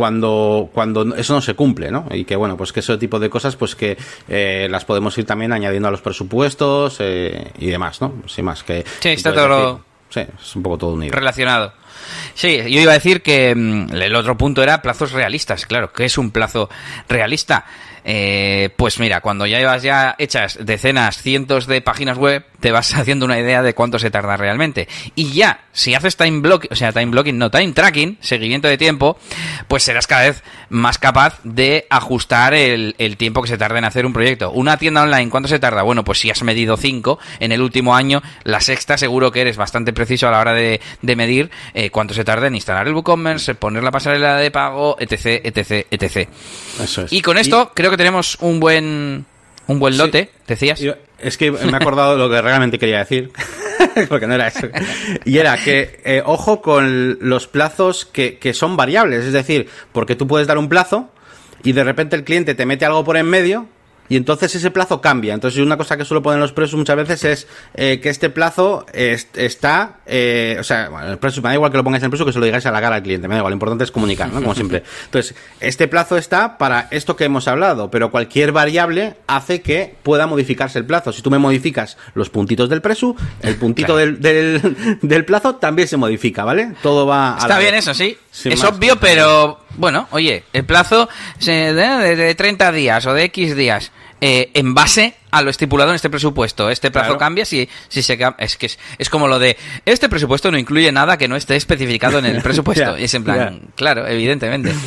[0.00, 2.06] cuando, cuando eso no se cumple, ¿no?
[2.10, 5.26] Y que bueno, pues que ese tipo de cosas, pues que eh, las podemos ir
[5.26, 8.14] también añadiendo a los presupuestos eh, y demás, ¿no?
[8.26, 8.82] Sin más que.
[9.00, 9.89] Sí, está todo.
[10.10, 11.14] Sí, es un poco todo unido.
[11.14, 11.72] Relacionado.
[12.34, 15.66] Sí, yo iba a decir que mm, el otro punto era plazos realistas.
[15.66, 16.68] Claro, ¿qué es un plazo
[17.08, 17.64] realista?
[18.04, 22.94] Eh, pues mira, cuando ya llevas ya hechas decenas, cientos de páginas web, te vas
[22.94, 24.88] haciendo una idea de cuánto se tarda realmente.
[25.14, 28.78] Y ya, si haces time blocking, o sea, time blocking, no time tracking, seguimiento de
[28.78, 29.18] tiempo,
[29.68, 34.06] pues serás cada vez más capaz de ajustar el, tiempo que se tarda en hacer
[34.06, 34.50] un proyecto.
[34.52, 35.82] Una tienda online, ¿cuánto se tarda?
[35.82, 39.56] Bueno, pues si has medido 5 en el último año, la sexta seguro que eres
[39.56, 43.54] bastante preciso a la hora de, medir eh, cuánto se tarda en instalar el WooCommerce,
[43.56, 46.28] poner la pasarela de pago, etc, etc, etc.
[46.80, 47.12] Eso es.
[47.12, 49.26] Y con esto creo que tenemos un buen
[49.66, 50.80] un buen lote, decías.
[51.22, 53.30] Es que me he acordado de lo que realmente quería decir,
[54.08, 54.68] porque no era eso.
[55.24, 60.16] Y era que, eh, ojo con los plazos que, que son variables, es decir, porque
[60.16, 61.10] tú puedes dar un plazo
[61.62, 63.66] y de repente el cliente te mete algo por en medio
[64.10, 65.32] y entonces ese plazo cambia.
[65.32, 68.28] Entonces una cosa que suelo poner en los precios muchas veces es eh, que este
[68.28, 72.06] plazo está, eh, o sea, bueno, el precio, me da igual que lo pongáis en
[72.06, 73.54] el precio que se lo digáis a la cara al cliente, me da igual, lo
[73.54, 74.40] importante es comunicar, ¿no?
[74.40, 74.82] Como siempre.
[75.04, 80.26] Entonces, este plazo está para esto que hemos hablado, pero cualquier variable hace que pueda
[80.26, 81.12] modificarse el plazo.
[81.12, 85.96] Si tú me modificas los puntitos del precio, el puntito del, del, plazo también se
[85.96, 86.74] modifica, ¿vale?
[86.82, 88.18] Todo va a Está bien eso, sí.
[88.44, 91.08] es obvio, pero bueno, oye, el plazo
[91.40, 95.96] de, de 30 días o de X días eh, en base a lo estipulado en
[95.96, 96.68] este presupuesto.
[96.68, 99.56] Este plazo cambia si, si se es que es, como lo de
[99.86, 102.98] este presupuesto no incluye nada que no esté especificado en el presupuesto.
[102.98, 104.72] y es en plan, claro, evidentemente.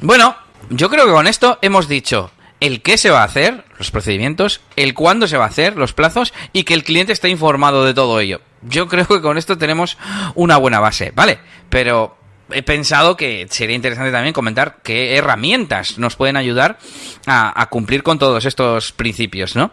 [0.00, 0.34] Bueno,
[0.70, 4.62] yo creo que con esto hemos dicho el qué se va a hacer, los procedimientos,
[4.74, 7.92] el cuándo se va a hacer, los plazos y que el cliente esté informado de
[7.92, 8.40] todo ello.
[8.62, 9.98] Yo creo que con esto tenemos
[10.34, 11.40] una buena base, ¿vale?
[11.68, 12.16] Pero
[12.50, 16.78] he pensado que sería interesante también comentar qué herramientas nos pueden ayudar
[17.26, 19.72] a, cumplir con todos estos principios, ¿no?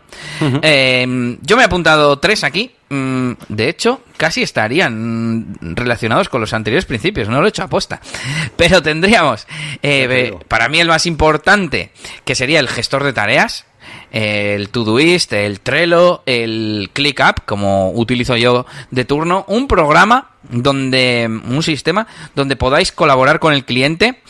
[0.62, 2.72] Eh, yo me he apuntado tres aquí.
[2.90, 7.30] Mm, de hecho, casi estarían relacionados con los anteriores principios.
[7.30, 8.02] No lo he hecho aposta.
[8.58, 9.48] Pero tendríamos,
[9.82, 11.92] eh, para mí, el más importante,
[12.26, 13.66] que sería el gestor de tareas
[14.14, 21.64] el Todoist, el Trello, el ClickUp, como utilizo yo de turno, un programa donde un
[21.64, 24.22] sistema donde podáis colaborar con el cliente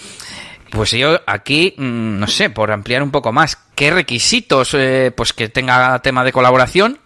[0.70, 4.74] Pues yo aquí, mm, no sé, por ampliar un poco más, ¿qué requisitos?
[4.74, 7.00] Eh, pues que tenga tema de colaboración.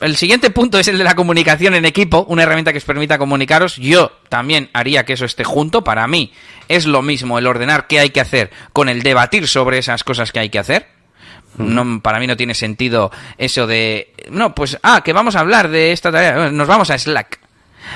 [0.00, 3.18] El siguiente punto es el de la comunicación en equipo, una herramienta que os permita
[3.18, 3.76] comunicaros.
[3.76, 5.82] Yo también haría que eso esté junto.
[5.82, 6.32] Para mí
[6.68, 10.32] es lo mismo el ordenar qué hay que hacer con el debatir sobre esas cosas
[10.32, 10.95] que hay que hacer.
[11.58, 15.68] No, para mí no tiene sentido eso de, no, pues, ah, que vamos a hablar
[15.68, 17.45] de esta tarea, nos vamos a Slack.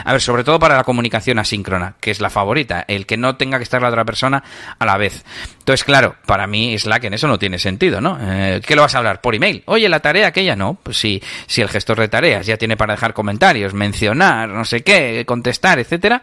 [0.05, 3.37] A ver, sobre todo para la comunicación asíncrona, que es la favorita, el que no
[3.37, 4.42] tenga que estar la otra persona
[4.79, 5.24] a la vez.
[5.59, 8.18] Entonces, claro, para mí Slack en eso no tiene sentido, ¿no?
[8.20, 9.20] Eh, ¿Qué lo vas a hablar?
[9.20, 9.62] ¿Por email?
[9.66, 10.74] Oye, la tarea aquella no.
[10.83, 14.83] Pues si, si el gestor de tareas ya tiene para dejar comentarios, mencionar, no sé
[14.83, 16.22] qué, contestar, etcétera,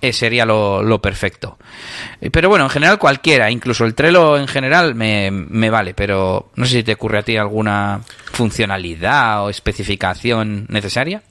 [0.00, 1.58] eh, sería lo, perfecto.
[2.20, 6.50] Eh, pero bueno, en general cualquiera, incluso el Trello en general me, me vale, pero
[6.56, 8.00] no sé si te ocurre a ti alguna
[8.32, 11.22] funcionalidad o especificación necesaria.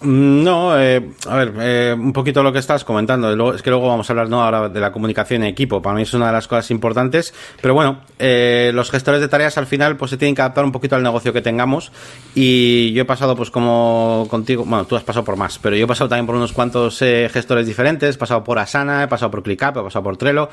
[0.00, 3.52] Mm, no, eh, a ver, eh, un poquito lo que estás comentando.
[3.52, 5.82] Es que luego vamos a hablar no ahora de la comunicación en equipo.
[5.82, 7.34] Para mí es una de las cosas importantes.
[7.60, 10.72] Pero bueno, eh, los gestores de tareas al final pues se tienen que adaptar un
[10.72, 11.90] poquito al negocio que tengamos.
[12.34, 15.84] Y yo he pasado pues como contigo, bueno, tú has pasado por más, pero yo
[15.84, 18.14] he pasado también por unos cuantos gestores diferentes.
[18.14, 20.48] He pasado por Asana, he pasado por ClickUp, he pasado por Trello.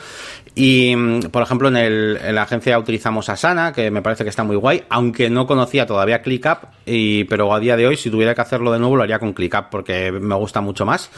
[0.56, 4.32] Y mm, por ejemplo en, el, en la agencia utilizamos Asana, que me parece que
[4.32, 6.66] está muy guay, aunque no conocía todavía ClickUp.
[6.88, 9.35] Y pero a día de hoy si tuviera que hacerlo de nuevo lo haría con
[9.36, 11.12] ClickUp porque me gusta mucho más.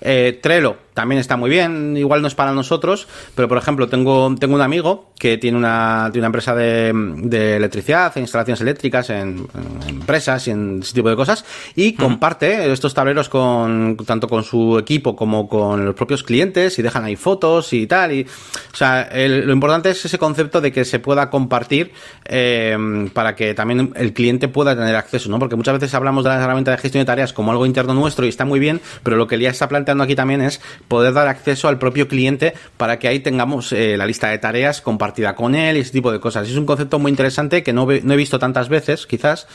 [0.00, 4.34] Eh, Trello también está muy bien, igual no es para nosotros, pero por ejemplo tengo,
[4.38, 9.08] tengo un amigo que tiene una, tiene una empresa de, de electricidad, e instalaciones eléctricas
[9.10, 9.46] en,
[9.88, 14.78] empresas y en ese tipo de cosas y comparte estos tableros con tanto con su
[14.78, 18.12] equipo como con los propios clientes y dejan ahí fotos y tal.
[18.12, 21.92] Y, o sea, lo importante es ese concepto de que se pueda compartir
[22.24, 25.38] eh, para que también el cliente pueda tener acceso, ¿no?
[25.38, 28.26] Porque muchas veces hablamos de las herramientas de gestión de tareas como algo interno nuestro
[28.26, 31.28] y está muy bien, pero lo que ya está planteando aquí también es poder dar
[31.28, 35.54] acceso al propio cliente para que ahí tengamos eh, la lista de tareas compartida con
[35.54, 36.48] él y ese tipo de cosas.
[36.48, 39.46] Es un concepto muy interesante que no, no he visto tantas veces, quizás,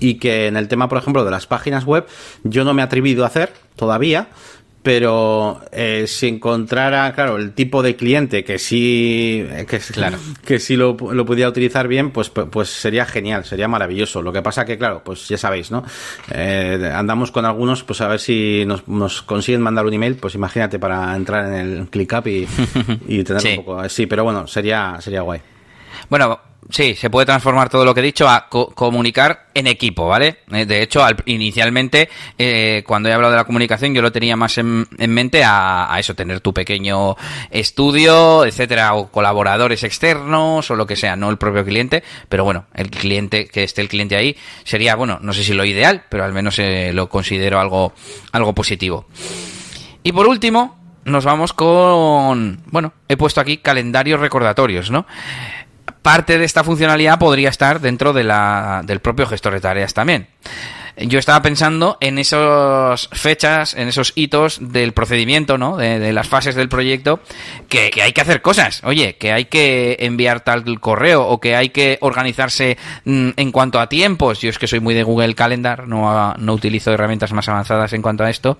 [0.00, 2.06] y que en el tema, por ejemplo, de las páginas web,
[2.44, 4.28] yo no me he atrevido a hacer todavía,
[4.82, 10.18] pero eh, si encontrara, claro, el tipo de cliente que sí, que, claro.
[10.44, 14.22] que sí lo, lo pudiera utilizar bien, pues, pues sería genial, sería maravilloso.
[14.22, 15.84] Lo que pasa que, claro, pues ya sabéis, ¿no?
[16.32, 20.34] Eh, andamos con algunos, pues a ver si nos, nos, consiguen mandar un email, pues
[20.34, 22.48] imagínate para entrar en el ClickUp y,
[23.06, 25.40] y tener un poco, sí, pero bueno, sería, sería guay.
[26.08, 30.38] Bueno, Sí, se puede transformar todo lo que he dicho a comunicar en equipo, ¿vale?
[30.52, 34.36] Eh, de hecho, al, inicialmente, eh, cuando he hablado de la comunicación, yo lo tenía
[34.36, 37.16] más en, mente a, eso, tener tu pequeño
[37.50, 42.66] estudio, etcétera, o colaboradores externos, o lo que sea, no el propio cliente, pero bueno,
[42.74, 46.24] el cliente, que esté el cliente ahí, sería, bueno, no sé si lo ideal, pero
[46.24, 47.92] al menos eh, lo considero algo,
[48.30, 49.06] algo positivo.
[50.04, 55.06] Y por último, nos vamos con, bueno, he puesto aquí calendarios recordatorios, ¿no?
[56.02, 60.26] Parte de esta funcionalidad podría estar dentro de la, del propio gestor de tareas también
[60.96, 65.76] yo estaba pensando en esas fechas, en esos hitos del procedimiento, ¿no?
[65.76, 67.20] De, las fases del proyecto,
[67.68, 68.82] que, hay que hacer cosas.
[68.84, 73.80] Oye, que hay que enviar tal correo o que hay que organizarse mm, en cuanto
[73.80, 74.40] a tiempos.
[74.40, 78.02] Yo es que soy muy de Google Calendar, no, no utilizo herramientas más avanzadas en
[78.02, 78.58] cuanto a esto.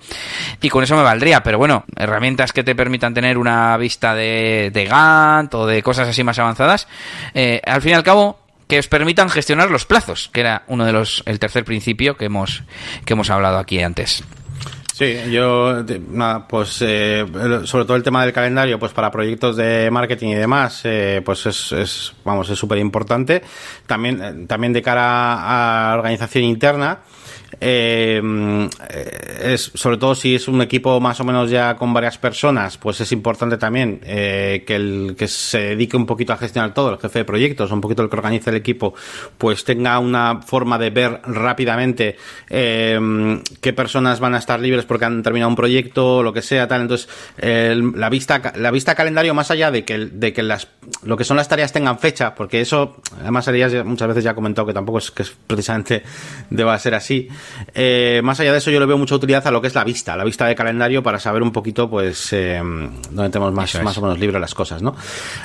[0.61, 4.71] Y con eso me valdría, pero bueno, herramientas que te permitan tener una vista de,
[4.73, 6.89] de Gantt o de cosas así más avanzadas.
[7.35, 8.39] Eh, al fin y al cabo,
[8.73, 12.25] que os permitan gestionar los plazos, que era uno de los el tercer principio que
[12.25, 12.63] hemos
[13.05, 14.25] que hemos hablado aquí antes.
[14.95, 17.23] Sí, yo, nada, pues eh,
[17.65, 21.45] sobre todo el tema del calendario, pues para proyectos de marketing y demás, eh, pues
[21.45, 23.43] es, es, vamos, es súper importante.
[23.87, 27.01] También, eh, también de cara a organización interna,
[27.61, 28.21] eh,
[29.43, 33.01] es, sobre todo si es un equipo más o menos ya con varias personas, pues
[33.01, 36.99] es importante también eh, que el que se dedique un poquito a gestionar todo, el
[36.99, 38.95] jefe de proyectos, un poquito el que organice el equipo,
[39.39, 42.17] pues tenga una forma de ver rápidamente
[42.49, 46.69] eh, qué personas van a estar libres porque han terminado un proyecto, lo que sea,
[46.69, 46.83] tal.
[46.83, 50.69] Entonces, la vista, la vista calendario, más allá de que, de que las,
[51.05, 53.49] lo que son las tareas tengan fecha, porque eso, además,
[53.85, 56.03] muchas veces ya he comentado que tampoco es que precisamente
[56.51, 57.29] deba ser así.
[57.75, 59.85] Eh, más allá de eso, yo le veo mucha utilidad a lo que es la
[59.85, 63.99] vista, la vista de calendario para saber un poquito, pues, eh, dónde tenemos más, más
[63.99, 64.95] o menos libre las cosas, ¿no?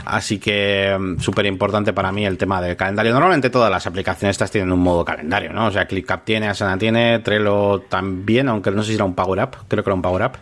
[0.05, 3.11] Así que mm, súper importante para mí el tema del calendario.
[3.13, 5.67] Normalmente todas las aplicaciones estas tienen un modo calendario, ¿no?
[5.67, 9.43] O sea, ClickUp tiene, Asana tiene, Trello también, aunque no sé si era un Power
[9.43, 10.37] Up, creo que era un Power Up.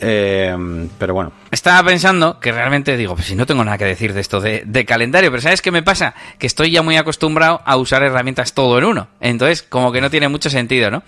[0.00, 1.32] Eh, pero bueno.
[1.50, 4.84] Estaba pensando que realmente digo, pues si no tengo nada que decir de esto de,
[4.86, 6.14] calendario, pero ¿sabes qué me pasa?
[6.38, 9.08] Que estoy ya muy acostumbrado a usar herramientas todo en uno.
[9.20, 11.02] Entonces, como que no tiene mucho sentido, ¿no?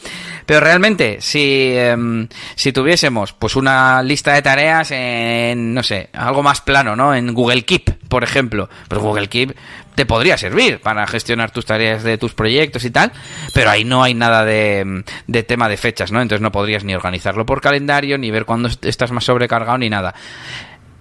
[0.46, 6.42] Pero realmente, si, em, si tuviésemos pues una lista de tareas en, no sé, algo
[6.42, 7.14] más plano, ¿no?
[7.14, 8.68] En Google Keep, por ejemplo.
[8.88, 9.56] Pues Google Keep
[9.94, 13.12] te podría servir para gestionar tus tareas de tus proyectos y tal,
[13.55, 16.20] pero ahí no hay nada de, de tema de fechas, ¿no?
[16.20, 20.14] Entonces no podrías ni organizarlo por calendario, ni ver cuándo estás más sobrecargado, ni nada.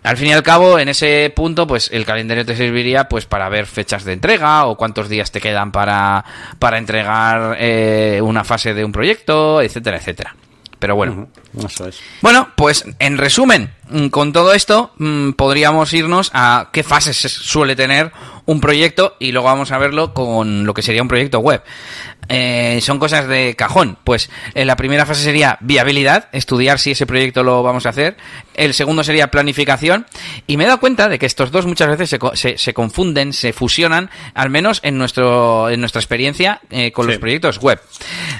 [0.04, 3.50] Al fin y al cabo, en ese punto, pues el calendario te serviría pues para
[3.50, 6.26] ver fechas de entrega o cuántos días te quedan para,
[6.58, 10.36] para entregar eh, una fase de un proyecto, etcétera, etcétera.
[10.82, 11.30] Pero bueno.
[11.64, 12.00] Eso es.
[12.22, 17.76] Bueno, pues en resumen, mm, con todo esto mm, podríamos irnos a qué fases suele
[17.76, 18.12] tener
[18.46, 21.62] un proyecto y luego vamos a verlo con lo que sería un proyecto web.
[22.34, 23.98] Eh, son cosas de cajón.
[24.06, 28.16] Pues en la primera fase sería viabilidad, estudiar si ese proyecto lo vamos a hacer.
[28.54, 30.06] El segundo sería planificación.
[30.48, 33.52] Y me he dado cuenta de que estos dos muchas veces se, se, confunden, se
[33.52, 37.82] fusionan, al menos en, nuestro, en nuestra experiencia eh, con los proyectos web.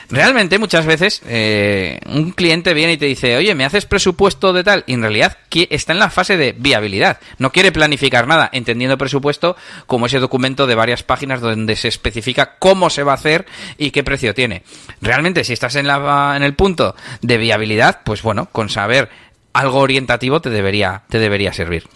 [0.10, 4.64] Realmente muchas veces eh, un cliente viene y te dice, oye, ¿me haces presupuesto de
[4.64, 4.86] tal?
[4.88, 5.38] Y en realidad
[5.70, 7.20] está en la fase de viabilidad.
[7.38, 12.56] No quiere planificar nada, entendiendo presupuesto como ese documento de varias páginas donde se especifica
[12.58, 13.46] cómo se va a hacer
[13.82, 14.62] y qué precio tiene.
[15.02, 19.10] Realmente, si estás en, la, en el punto de viabilidad, pues bueno, con saber
[19.54, 21.88] algo orientativo te debería, te debería servir.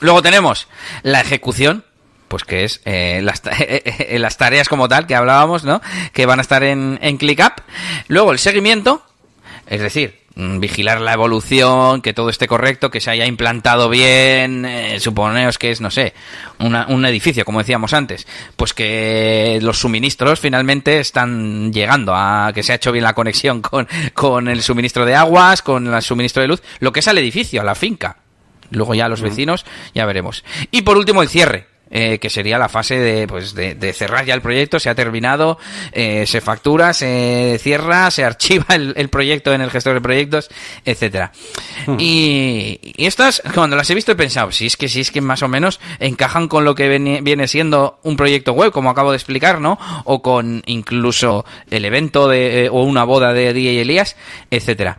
[0.00, 0.66] Luego tenemos
[1.04, 1.84] la ejecución,
[2.26, 3.42] pues que es eh, las,
[4.10, 5.80] las, tareas como tal que hablábamos, ¿no?
[6.12, 7.60] Que van a estar en, en ClickUp.
[8.08, 9.06] Luego el seguimiento,
[9.68, 15.00] es decir, vigilar la evolución, que todo esté correcto, que se haya implantado bien, eh,
[15.00, 16.14] suponeos que es, no sé,
[16.58, 22.72] un edificio, como decíamos antes, pues que los suministros finalmente están llegando, a que se
[22.72, 26.48] ha hecho bien la conexión con, con el suministro de aguas, con el suministro de
[26.48, 28.18] luz, lo que es al edificio, a la finca.
[28.70, 30.44] Luego ya los vecinos, ya veremos.
[30.70, 34.34] Y por último, el cierre eh, que sería la fase de, pues, de, cerrar ya
[34.34, 35.58] el proyecto, se ha terminado,
[35.92, 40.48] eh, se factura, se cierra, se archiva el, proyecto en el gestor de proyectos,
[40.84, 41.32] etcétera.
[41.86, 41.96] Hmm.
[41.98, 45.20] Y, y, estas, cuando las he visto he pensado, si es que si es que
[45.20, 49.16] más o menos encajan con lo que viene, siendo un proyecto web, como acabo de
[49.16, 49.78] explicar, ¿no?
[50.04, 54.16] O con incluso el evento de, eh, o una boda de y Elías,
[54.50, 54.98] etcétera.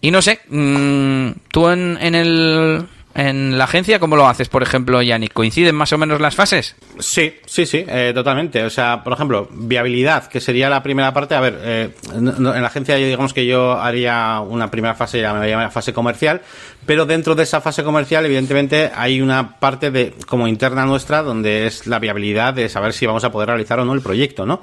[0.00, 4.62] Y no sé, mmm, tú en, en el en la agencia, ¿cómo lo haces, por
[4.62, 5.32] ejemplo, Yannick?
[5.32, 6.76] ¿Coinciden más o menos las fases?
[7.00, 8.62] Sí, sí, sí, eh, totalmente.
[8.62, 11.34] O sea, por ejemplo, viabilidad, que sería la primera parte.
[11.34, 15.70] A ver, eh, en la agencia digamos que yo haría una primera fase, la llamaría
[15.70, 16.40] fase comercial,
[16.86, 21.66] pero dentro de esa fase comercial, evidentemente, hay una parte de como interna nuestra donde
[21.66, 24.62] es la viabilidad de saber si vamos a poder realizar o no el proyecto, ¿no?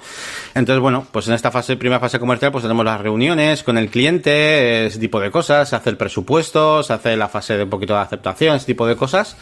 [0.55, 3.89] Entonces, bueno, pues en esta fase, primera fase comercial, pues tenemos las reuniones con el
[3.89, 7.69] cliente, ese tipo de cosas, se hace el presupuesto, se hace la fase de un
[7.69, 9.35] poquito de aceptación ese tipo de cosas.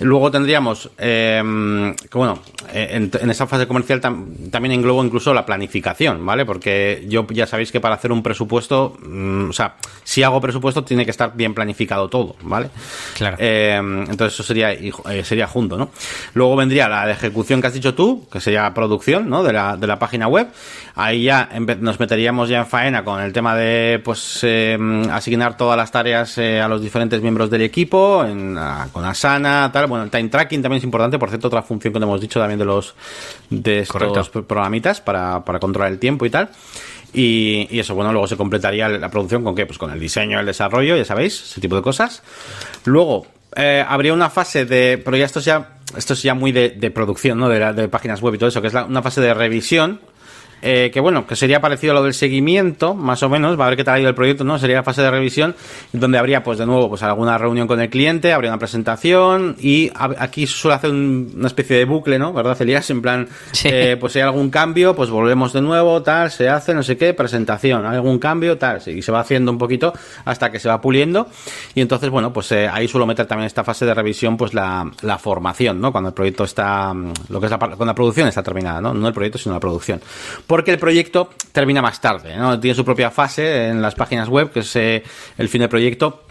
[0.00, 2.38] Luego tendríamos, eh, que bueno,
[2.72, 6.46] eh, en, esa fase comercial también englobo incluso la planificación, ¿vale?
[6.46, 10.84] Porque yo ya sabéis que para hacer un presupuesto, mm, o sea, si hago presupuesto
[10.84, 12.70] tiene que estar bien planificado todo, ¿vale?
[13.16, 13.36] Claro.
[13.38, 14.74] Eh, entonces eso sería,
[15.22, 15.90] sería junto, ¿no?
[16.32, 19.42] Luego vendría la ejecución que has dicho tú, que sería producción, ¿no?
[19.42, 20.48] De la, de la página web.
[20.94, 21.48] Ahí ya
[21.80, 24.46] nos meteríamos ya en faena con el tema de, pues,
[25.10, 28.58] asignar todas las tareas a los diferentes miembros del equipo, en,
[28.92, 31.98] con Asana, tal, bueno, el time tracking también es importante, por cierto, otra función que
[31.98, 32.94] hemos dicho también de los
[33.50, 36.48] de estos programitas para, para controlar el tiempo y tal.
[37.12, 39.66] Y, eso, bueno, luego se completaría la producción con qué?
[39.66, 42.22] Pues con el diseño, el desarrollo, ya sabéis, ese tipo de cosas.
[42.84, 43.26] Luego,
[43.56, 46.90] eh, habría una fase de, pero ya esto es ya, esto es ya muy de,
[46.90, 47.48] producción, ¿no?
[47.48, 50.00] De, de, páginas web y todo eso, que es una fase de revisión
[50.62, 53.68] eh, que bueno, que sería parecido a lo del seguimiento, más o menos, va a
[53.68, 54.58] ver qué tal ha ido el proyecto, ¿no?
[54.58, 55.54] Sería la fase de revisión,
[55.92, 59.90] donde habría, pues de nuevo, pues alguna reunión con el cliente, habría una presentación, y
[59.94, 62.32] aquí suele hacer una especie de bucle, ¿no?
[62.32, 62.88] ¿Verdad, Elías?
[62.90, 63.28] En plan,
[63.64, 66.96] eh, pues si hay algún cambio, pues volvemos de nuevo, tal, se hace, no sé
[66.96, 69.92] qué, presentación, hay algún cambio, tal, y se va haciendo un poquito
[70.24, 71.28] hasta que se va puliendo,
[71.74, 74.90] y entonces, bueno, pues eh, ahí suelo meter también esta fase de revisión, pues la,
[75.02, 75.92] la formación, ¿no?
[75.92, 76.92] Cuando el proyecto está,
[77.28, 78.92] lo que es la, cuando la producción está terminada, ¿no?
[78.92, 80.00] No el proyecto, sino la producción
[80.50, 82.58] porque el proyecto termina más tarde, ¿no?
[82.58, 85.04] Tiene su propia fase en las páginas web, que es eh,
[85.38, 86.24] el fin del proyecto,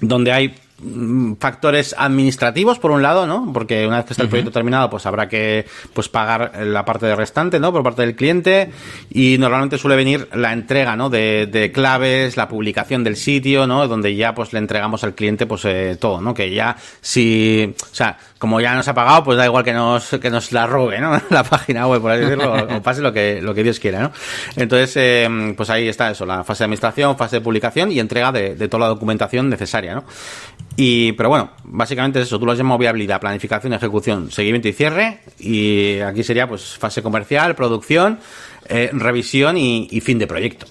[0.00, 3.52] donde hay mm, factores administrativos, por un lado, ¿no?
[3.52, 7.04] Porque una vez que está el proyecto terminado, pues habrá que pues pagar la parte
[7.04, 7.70] de restante, ¿no?
[7.70, 8.70] Por parte del cliente.
[9.10, 11.10] Y normalmente suele venir la entrega, ¿no?
[11.10, 13.86] De, de claves, la publicación del sitio, ¿no?
[13.88, 16.32] Donde ya pues le entregamos al cliente pues eh, todo, ¿no?
[16.32, 20.08] Que ya si, o sea, como ya nos ha pagado, pues da igual que nos,
[20.18, 21.12] que nos la robe, ¿no?
[21.30, 24.12] la página web, por así decirlo, o pase lo que, lo que Dios quiera, ¿no?
[24.56, 28.32] Entonces, eh, pues ahí está eso, la fase de administración, fase de publicación y entrega
[28.32, 30.04] de, de toda la documentación necesaria, ¿no?
[30.74, 34.72] Y, pero bueno, básicamente es eso, tú lo has llamado viabilidad, planificación, ejecución, seguimiento y
[34.72, 38.20] cierre, y aquí sería pues fase comercial, producción,
[38.66, 40.66] eh, revisión y, y fin de proyecto.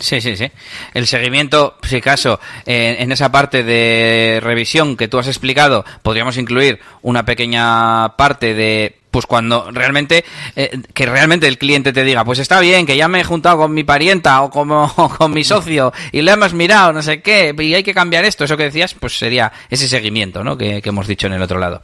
[0.00, 0.50] Sí, sí, sí.
[0.94, 6.80] El seguimiento, si acaso, en, esa parte de revisión que tú has explicado, podríamos incluir
[7.02, 10.24] una pequeña parte de pues cuando realmente
[10.54, 13.56] eh, que realmente el cliente te diga pues está bien que ya me he juntado
[13.56, 14.88] con mi parienta o como
[15.18, 18.44] con mi socio y le hemos mirado no sé qué y hay que cambiar esto
[18.44, 21.82] eso que decías pues sería ese seguimiento no que hemos dicho en el otro lado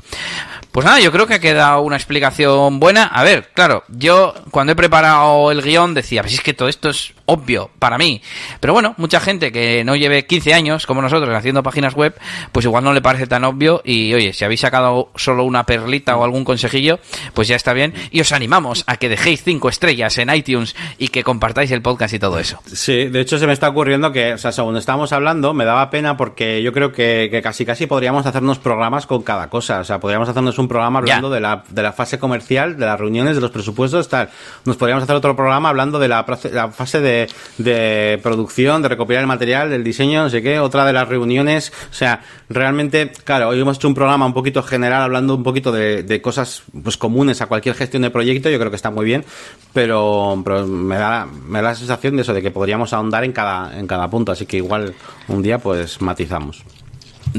[0.76, 4.74] pues nada yo creo que ha quedado una explicación buena a ver claro yo cuando
[4.74, 8.20] he preparado el guion decía pues es que todo esto es obvio para mí
[8.60, 12.14] pero bueno mucha gente que no lleve 15 años como nosotros haciendo páginas web
[12.52, 16.14] pues igual no le parece tan obvio y oye si habéis sacado solo una perlita
[16.18, 17.00] o algún consejillo
[17.32, 17.94] pues ya está bien.
[18.10, 22.14] Y os animamos a que dejéis cinco estrellas en iTunes y que compartáis el podcast
[22.14, 22.60] y todo eso.
[22.66, 25.90] Sí, de hecho se me está ocurriendo que, o sea, según estábamos hablando, me daba
[25.90, 29.80] pena porque yo creo que, que casi casi podríamos hacernos programas con cada cosa.
[29.80, 32.98] O sea, podríamos hacernos un programa hablando de la, de la fase comercial, de las
[32.98, 34.30] reuniones, de los presupuestos, tal.
[34.64, 39.22] Nos podríamos hacer otro programa hablando de la, la fase de, de producción, de recopilar
[39.22, 41.72] el material, del diseño, no sé qué, otra de las reuniones.
[41.90, 45.72] O sea, realmente, claro, hoy hemos hecho un programa un poquito general hablando un poquito
[45.72, 49.04] de, de cosas pues comunes a cualquier gestión de proyecto, yo creo que está muy
[49.04, 49.24] bien,
[49.72, 53.32] pero, pero me, da, me da la sensación de eso, de que podríamos ahondar en
[53.32, 54.94] cada, en cada punto, así que igual
[55.28, 56.64] un día pues matizamos.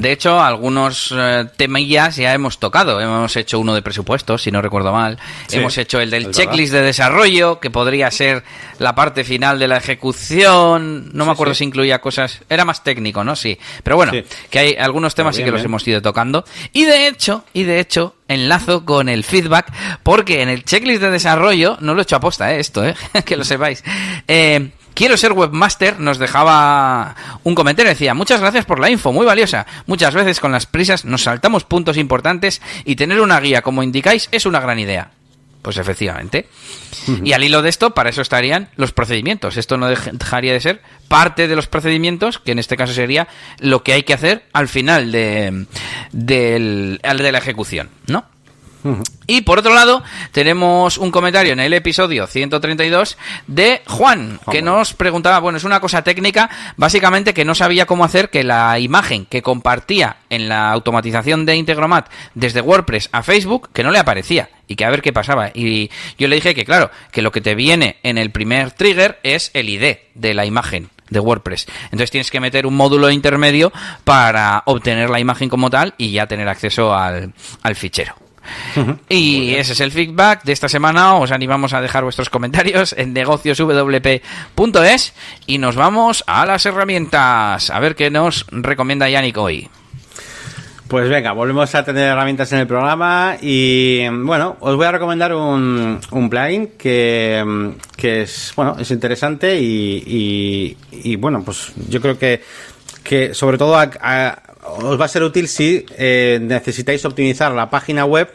[0.01, 2.99] De hecho, algunos eh, temillas ya hemos tocado.
[3.01, 5.17] Hemos hecho uno de presupuestos, si no recuerdo mal.
[5.47, 8.43] Sí, hemos hecho el del checklist de desarrollo, que podría ser
[8.79, 11.09] la parte final de la ejecución.
[11.13, 11.59] No me Sí, acuerdo sí.
[11.59, 12.39] si incluía cosas.
[12.49, 13.35] Era más técnico, ¿no?
[13.35, 13.57] Sí.
[13.83, 14.23] Pero bueno, Sí.
[14.49, 15.71] que hay algunos temas sí bien, que los bien.
[15.71, 16.45] hemos ido tocando.
[16.73, 19.71] Y de hecho, y de hecho, enlazo con el feedback,
[20.03, 22.59] porque en el checklist de desarrollo, no lo he hecho aposta, ¿eh?
[22.59, 22.95] esto, ¿eh?
[23.25, 23.83] que lo sepáis.
[24.27, 29.27] Eh, Quiero ser webmaster, nos dejaba un comentario, decía, muchas gracias por la info, muy
[29.27, 29.67] valiosa.
[29.85, 34.27] Muchas veces con las prisas nos saltamos puntos importantes y tener una guía, como indicáis,
[34.31, 35.11] es una gran idea.
[35.61, 36.47] Pues efectivamente.
[37.23, 39.57] Y al hilo de esto, para eso estarían los procedimientos.
[39.57, 43.27] Esto no dej- dejaría de ser parte de los procedimientos, que en este caso sería
[43.59, 45.65] lo que hay que hacer al final de,
[46.11, 48.25] del, al de la ejecución, ¿no?
[49.25, 53.17] Y por otro lado, tenemos un comentario en el episodio 132
[53.47, 58.05] de Juan, que nos preguntaba, bueno, es una cosa técnica, básicamente que no sabía cómo
[58.05, 63.69] hacer que la imagen que compartía en la automatización de Integromat desde WordPress a Facebook,
[63.73, 65.51] que no le aparecía y que a ver qué pasaba.
[65.53, 69.19] Y yo le dije que claro, que lo que te viene en el primer trigger
[69.23, 71.67] es el ID de la imagen de WordPress.
[71.85, 73.71] Entonces tienes que meter un módulo intermedio
[74.03, 77.33] para obtener la imagen como tal y ya tener acceso al,
[77.63, 78.26] al fichero.
[79.09, 81.15] Y ese es el feedback de esta semana.
[81.15, 85.13] Os animamos a dejar vuestros comentarios en negocioswp.es
[85.45, 87.69] y nos vamos a las herramientas.
[87.69, 89.69] A ver qué nos recomienda Yannick hoy.
[90.87, 95.33] Pues venga, volvemos a tener herramientas en el programa y bueno, os voy a recomendar
[95.35, 100.77] un, un plugin que, que es bueno es interesante y, y,
[101.11, 102.41] y, bueno pues yo creo que,
[103.03, 104.41] que sobre todo a- a-
[104.79, 108.31] os va a ser útil si eh, necesitáis optimizar la página web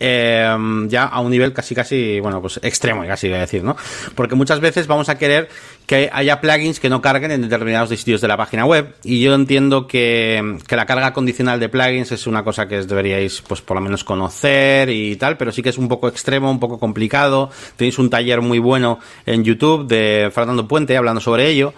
[0.00, 0.56] eh,
[0.88, 3.76] ya a un nivel casi casi bueno pues extremo casi voy a decir no
[4.14, 5.48] porque muchas veces vamos a querer
[5.86, 8.94] que haya plugins que no carguen en determinados sitios de la página web.
[9.04, 13.42] Y yo entiendo que, que la carga condicional de plugins es una cosa que deberíais
[13.42, 16.60] pues por lo menos conocer y tal pero sí que es un poco extremo un
[16.60, 17.50] poco complicado.
[17.76, 21.74] Tenéis un taller muy bueno en YouTube de Fernando Puente hablando sobre ello.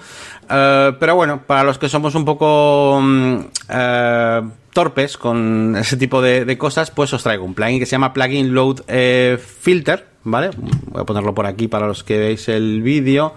[0.49, 3.39] Eh, pero bueno para los que somos un poco mm,
[3.69, 4.43] eh,
[4.73, 8.53] torpes con ese tipo de, cosas, pues os traigo un plugin que se llama Plugin
[8.53, 10.51] Load eh, Filter, ¿vale?
[10.91, 13.35] Voy a ponerlo por aquí para los que veis el vídeo,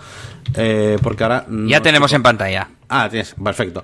[0.56, 1.46] eh, porque ahora...
[1.68, 2.68] Ya tenemos en pantalla.
[2.90, 3.84] Ah, tienes, perfecto.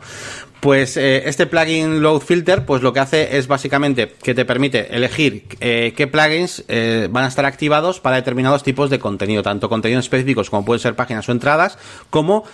[0.59, 4.95] Pues eh, este plugin Load Filter, pues lo que hace es básicamente que te permite
[4.95, 9.69] elegir eh, qué plugins eh, van a estar activados para determinados tipos de contenido, tanto
[9.69, 11.77] contenidos específicos como pueden ser páginas o entradas,
[12.09, 12.45] como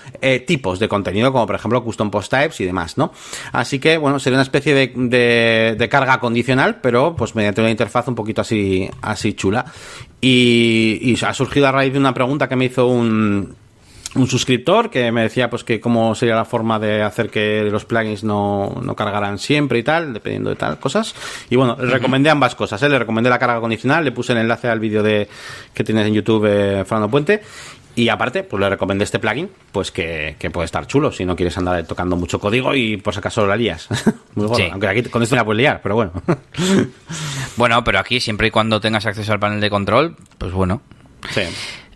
[0.46, 3.14] tipos de contenido, como por ejemplo custom post types y demás, ¿no?
[3.54, 7.72] Así que, bueno, sería una especie de, de, de carga condicional, pero pues mediante una
[7.72, 9.66] interfaz un poquito así, así chula.
[10.22, 13.56] Y, y ha surgido a raíz de una pregunta que me hizo un,
[14.16, 17.86] un suscriptor que me decía pues que cómo sería la forma de hacer que los
[17.86, 21.16] plugins no, no cargaran siempre y tal, dependiendo de tal cosas.
[21.50, 22.90] Y bueno, le recomendé ambas cosas, ¿eh?
[22.90, 25.30] le recomendé la carga condicional, le puse el enlace al vídeo de
[25.74, 27.42] que tienes en YouTube eh, Fernando Puente.
[27.96, 31.36] Y aparte, pues le recomendé este plugin, pues que, que, puede estar chulo si no
[31.36, 33.90] quieres andar tocando mucho código y por si acaso la lías.
[34.36, 36.14] Muy bueno, aunque aquí con esto la puedes liar, pero bueno.
[37.58, 40.82] bueno, pero aquí siempre y cuando tengas acceso al panel de control, pues bueno.
[41.30, 41.42] Sí.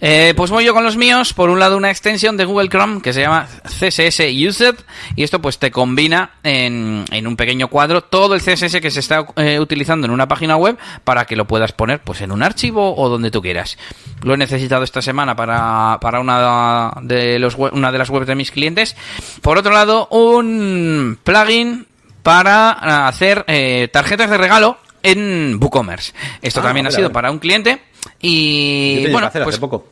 [0.01, 1.33] Eh, pues voy yo con los míos.
[1.33, 4.75] Por un lado, una extensión de Google Chrome que se llama CSS Used.
[5.15, 8.99] Y esto pues te combina en, en un pequeño cuadro todo el CSS que se
[8.99, 12.43] está eh, utilizando en una página web para que lo puedas poner pues en un
[12.43, 13.77] archivo o donde tú quieras.
[14.21, 18.35] Lo he necesitado esta semana para, para una, de los una de las webs de
[18.35, 18.95] mis clientes.
[19.41, 21.87] Por otro lado, un plugin
[22.21, 26.13] para hacer eh, tarjetas de regalo en WooCommerce.
[26.41, 27.81] Esto Ah, también ha sido para un cliente.
[28.21, 29.87] Y Yo bueno, hacer pues hace poco.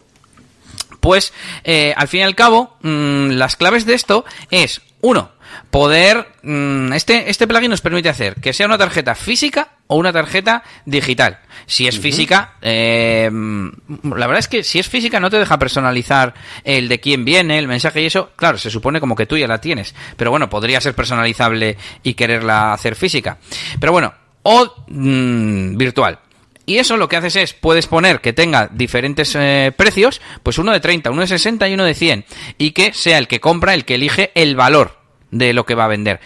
[0.99, 1.33] pues
[1.63, 5.31] eh, al fin y al cabo, mm, las claves de esto es, uno,
[5.69, 6.27] poder...
[6.43, 10.63] mm, este, este plugin nos permite hacer que sea una tarjeta física o una tarjeta
[10.85, 11.39] digital.
[11.65, 13.69] Si es física, eh, mm,
[14.15, 16.33] la verdad es que si es física no te deja personalizar
[16.63, 18.31] el de quién viene, el mensaje y eso.
[18.35, 19.93] Claro, se supone como que tú ya la tienes.
[20.17, 23.37] Pero bueno, podría ser personalizable y quererla hacer física.
[23.79, 26.19] Pero bueno, o virtual.
[26.65, 30.71] Y eso lo que haces es, puedes poner que tenga diferentes eh, precios, pues uno
[30.71, 32.25] de 30, uno de 60 y uno de 100,
[32.57, 34.97] y que sea el que compra el que elige el valor
[35.31, 36.21] de lo que va a vender.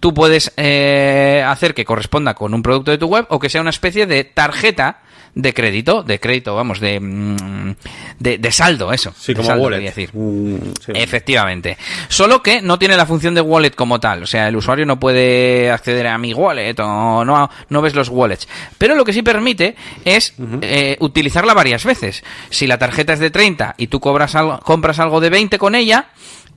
[0.00, 3.60] Tú puedes eh, hacer que corresponda con un producto de tu web o que sea
[3.60, 5.02] una especie de tarjeta
[5.34, 7.74] de crédito, de crédito, vamos, de, mm,
[8.18, 9.12] de, de saldo, eso.
[9.16, 9.80] Sí, como saldo, wallet.
[9.80, 10.10] decir.
[10.12, 10.92] Mm, sí.
[10.94, 11.78] Efectivamente.
[12.08, 14.24] Solo que no tiene la función de wallet como tal.
[14.24, 18.08] O sea, el usuario no puede acceder a mi wallet o no, no ves los
[18.08, 18.48] wallets.
[18.78, 22.24] Pero lo que sí permite es eh, utilizarla varias veces.
[22.50, 25.76] Si la tarjeta es de 30 y tú cobras algo, compras algo de 20 con
[25.76, 26.08] ella,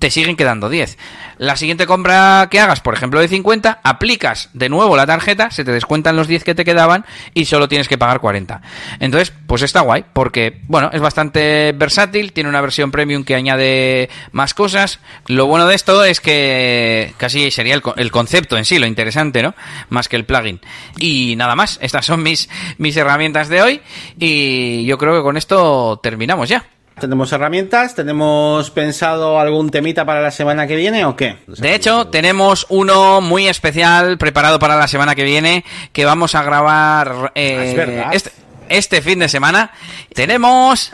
[0.02, 0.98] te siguen quedando 10.
[1.38, 5.64] La siguiente compra que hagas, por ejemplo, de 50, aplicas de nuevo la tarjeta, se
[5.64, 8.62] te descuentan los 10 que te quedaban y solo tienes que pagar 40.
[9.00, 14.10] Entonces, pues está guay, porque, bueno, es bastante versátil, tiene una versión premium que añade
[14.32, 15.00] más cosas.
[15.28, 18.88] Lo bueno de esto es que casi sería el, co- el concepto en sí, lo
[18.88, 19.54] interesante, ¿no?
[19.90, 20.60] Más que el plugin.
[20.98, 22.50] Y nada más, estas son mis,
[22.80, 23.82] mis herramientas de hoy
[24.18, 26.66] y yo creo que con esto terminamos ya.
[27.02, 31.36] Tenemos herramientas, tenemos pensado algún temita para la semana que viene o qué?
[31.48, 36.44] De hecho, tenemos uno muy especial preparado para la semana que viene que vamos a
[36.44, 38.32] grabar eh, Ah, es este,
[38.70, 39.72] este fin de semana.
[40.14, 40.92] Tenemos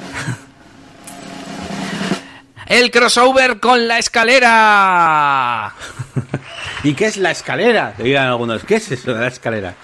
[2.68, 5.74] el crossover con la escalera.
[6.86, 7.96] ¿Y qué es la escalera?
[7.98, 9.76] Te dirán algunos, ¿qué es eso de la escalera?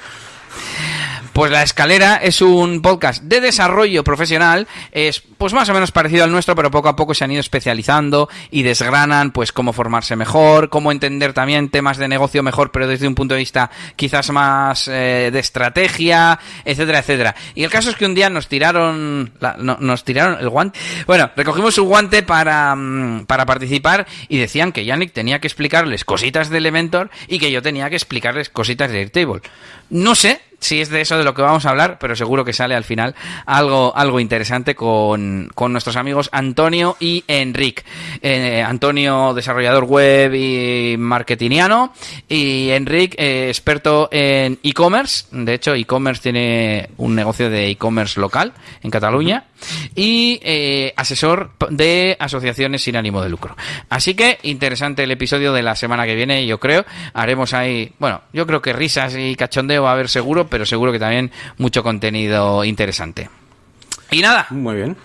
[1.33, 6.23] Pues La Escalera es un podcast de desarrollo profesional, es pues más o menos parecido
[6.23, 10.15] al nuestro, pero poco a poco se han ido especializando y desgranan pues cómo formarse
[10.15, 14.29] mejor, cómo entender también temas de negocio mejor, pero desde un punto de vista quizás
[14.29, 17.35] más eh, de estrategia, etcétera, etcétera.
[17.55, 20.77] Y el caso es que un día nos tiraron, la- no- nos tiraron el guante.
[21.07, 26.05] Bueno, recogimos su guante para, mm, para participar y decían que Yannick tenía que explicarles
[26.05, 29.41] cositas de Elementor y que yo tenía que explicarles cositas de Airtable.
[29.89, 32.53] No sé si es de eso de lo que vamos a hablar, pero seguro que
[32.53, 37.83] sale al final algo, algo interesante con, con nuestros amigos Antonio y Enric.
[38.21, 41.93] Eh, Antonio, desarrollador web y marketingiano,
[42.27, 45.25] y Enric, eh, experto en e-commerce.
[45.31, 49.45] De hecho, e-commerce tiene un negocio de e-commerce local en Cataluña
[49.95, 53.55] y eh, asesor de asociaciones sin ánimo de lucro.
[53.89, 56.85] Así que interesante el episodio de la semana que viene, yo creo.
[57.13, 60.91] Haremos ahí, bueno, yo creo que risas y cachondeo va a haber seguro, pero seguro
[60.91, 63.29] que también mucho contenido interesante.
[64.11, 64.97] Y nada, Muy bien.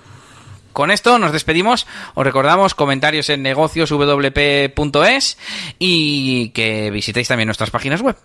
[0.72, 1.86] con esto nos despedimos.
[2.14, 5.38] Os recordamos comentarios en negocioswp.es
[5.78, 8.16] y que visitéis también nuestras páginas web.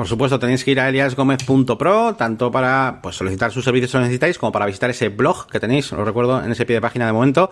[0.00, 4.00] Por supuesto, tenéis que ir a eliasgomez.pro, tanto para pues, solicitar sus servicios si lo
[4.02, 7.04] necesitáis, como para visitar ese blog que tenéis, os recuerdo, en ese pie de página
[7.04, 7.50] de momento,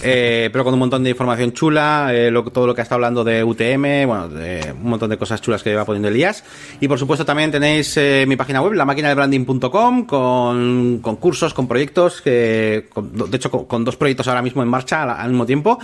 [0.00, 3.24] eh, pero con un montón de información chula, eh, lo- todo lo que está hablando
[3.24, 6.44] de UTM, bueno, de un montón de cosas chulas que va poniendo Elías.
[6.80, 11.16] Y por supuesto también tenéis eh, mi página web, la máquina de branding.com, con, con
[11.16, 15.30] cursos, con proyectos, que, de hecho con, dos proyectos ahora mismo en marcha al, al
[15.30, 15.80] mismo tiempo,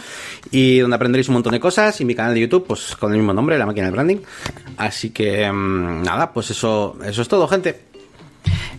[0.53, 3.19] y donde aprenderéis un montón de cosas, y mi canal de YouTube, pues con el
[3.19, 4.19] mismo nombre, la máquina de branding.
[4.77, 7.81] Así que mm, nada, pues eso, eso es todo, gente.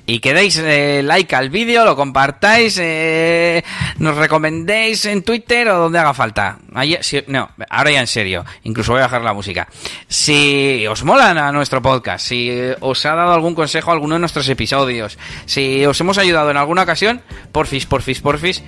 [0.09, 3.61] Y que deis eh, like al vídeo, lo compartáis, eh,
[3.97, 6.59] nos recomendéis en Twitter o donde haga falta.
[7.01, 9.67] Si- no, ahora ya en serio, incluso voy a bajar la música.
[10.07, 12.49] Si os molan a nuestro podcast, si
[12.79, 16.57] os ha dado algún consejo a alguno de nuestros episodios, si os hemos ayudado en
[16.57, 18.63] alguna ocasión, porfis, porfis, porfis,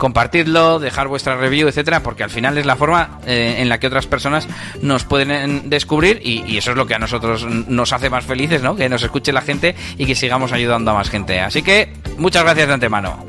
[0.00, 3.86] compartidlo, dejar vuestra review, etcétera, porque al final es la forma eh, en la que
[3.86, 4.48] otras personas
[4.82, 8.24] nos pueden eh, descubrir y, y, eso es lo que a nosotros nos hace más
[8.24, 8.74] felices, ¿no?
[8.74, 11.38] Que nos escuche la gente y que sigamos ayudando a más gente.
[11.38, 13.24] Así que muchas gracias de antemano.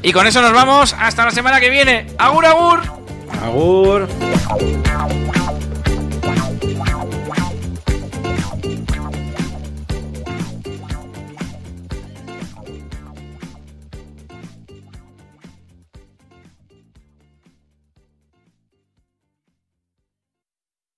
[0.00, 2.06] Y con eso nos vamos hasta la semana que viene.
[2.18, 2.80] Agur, agur.
[3.42, 4.08] Agur.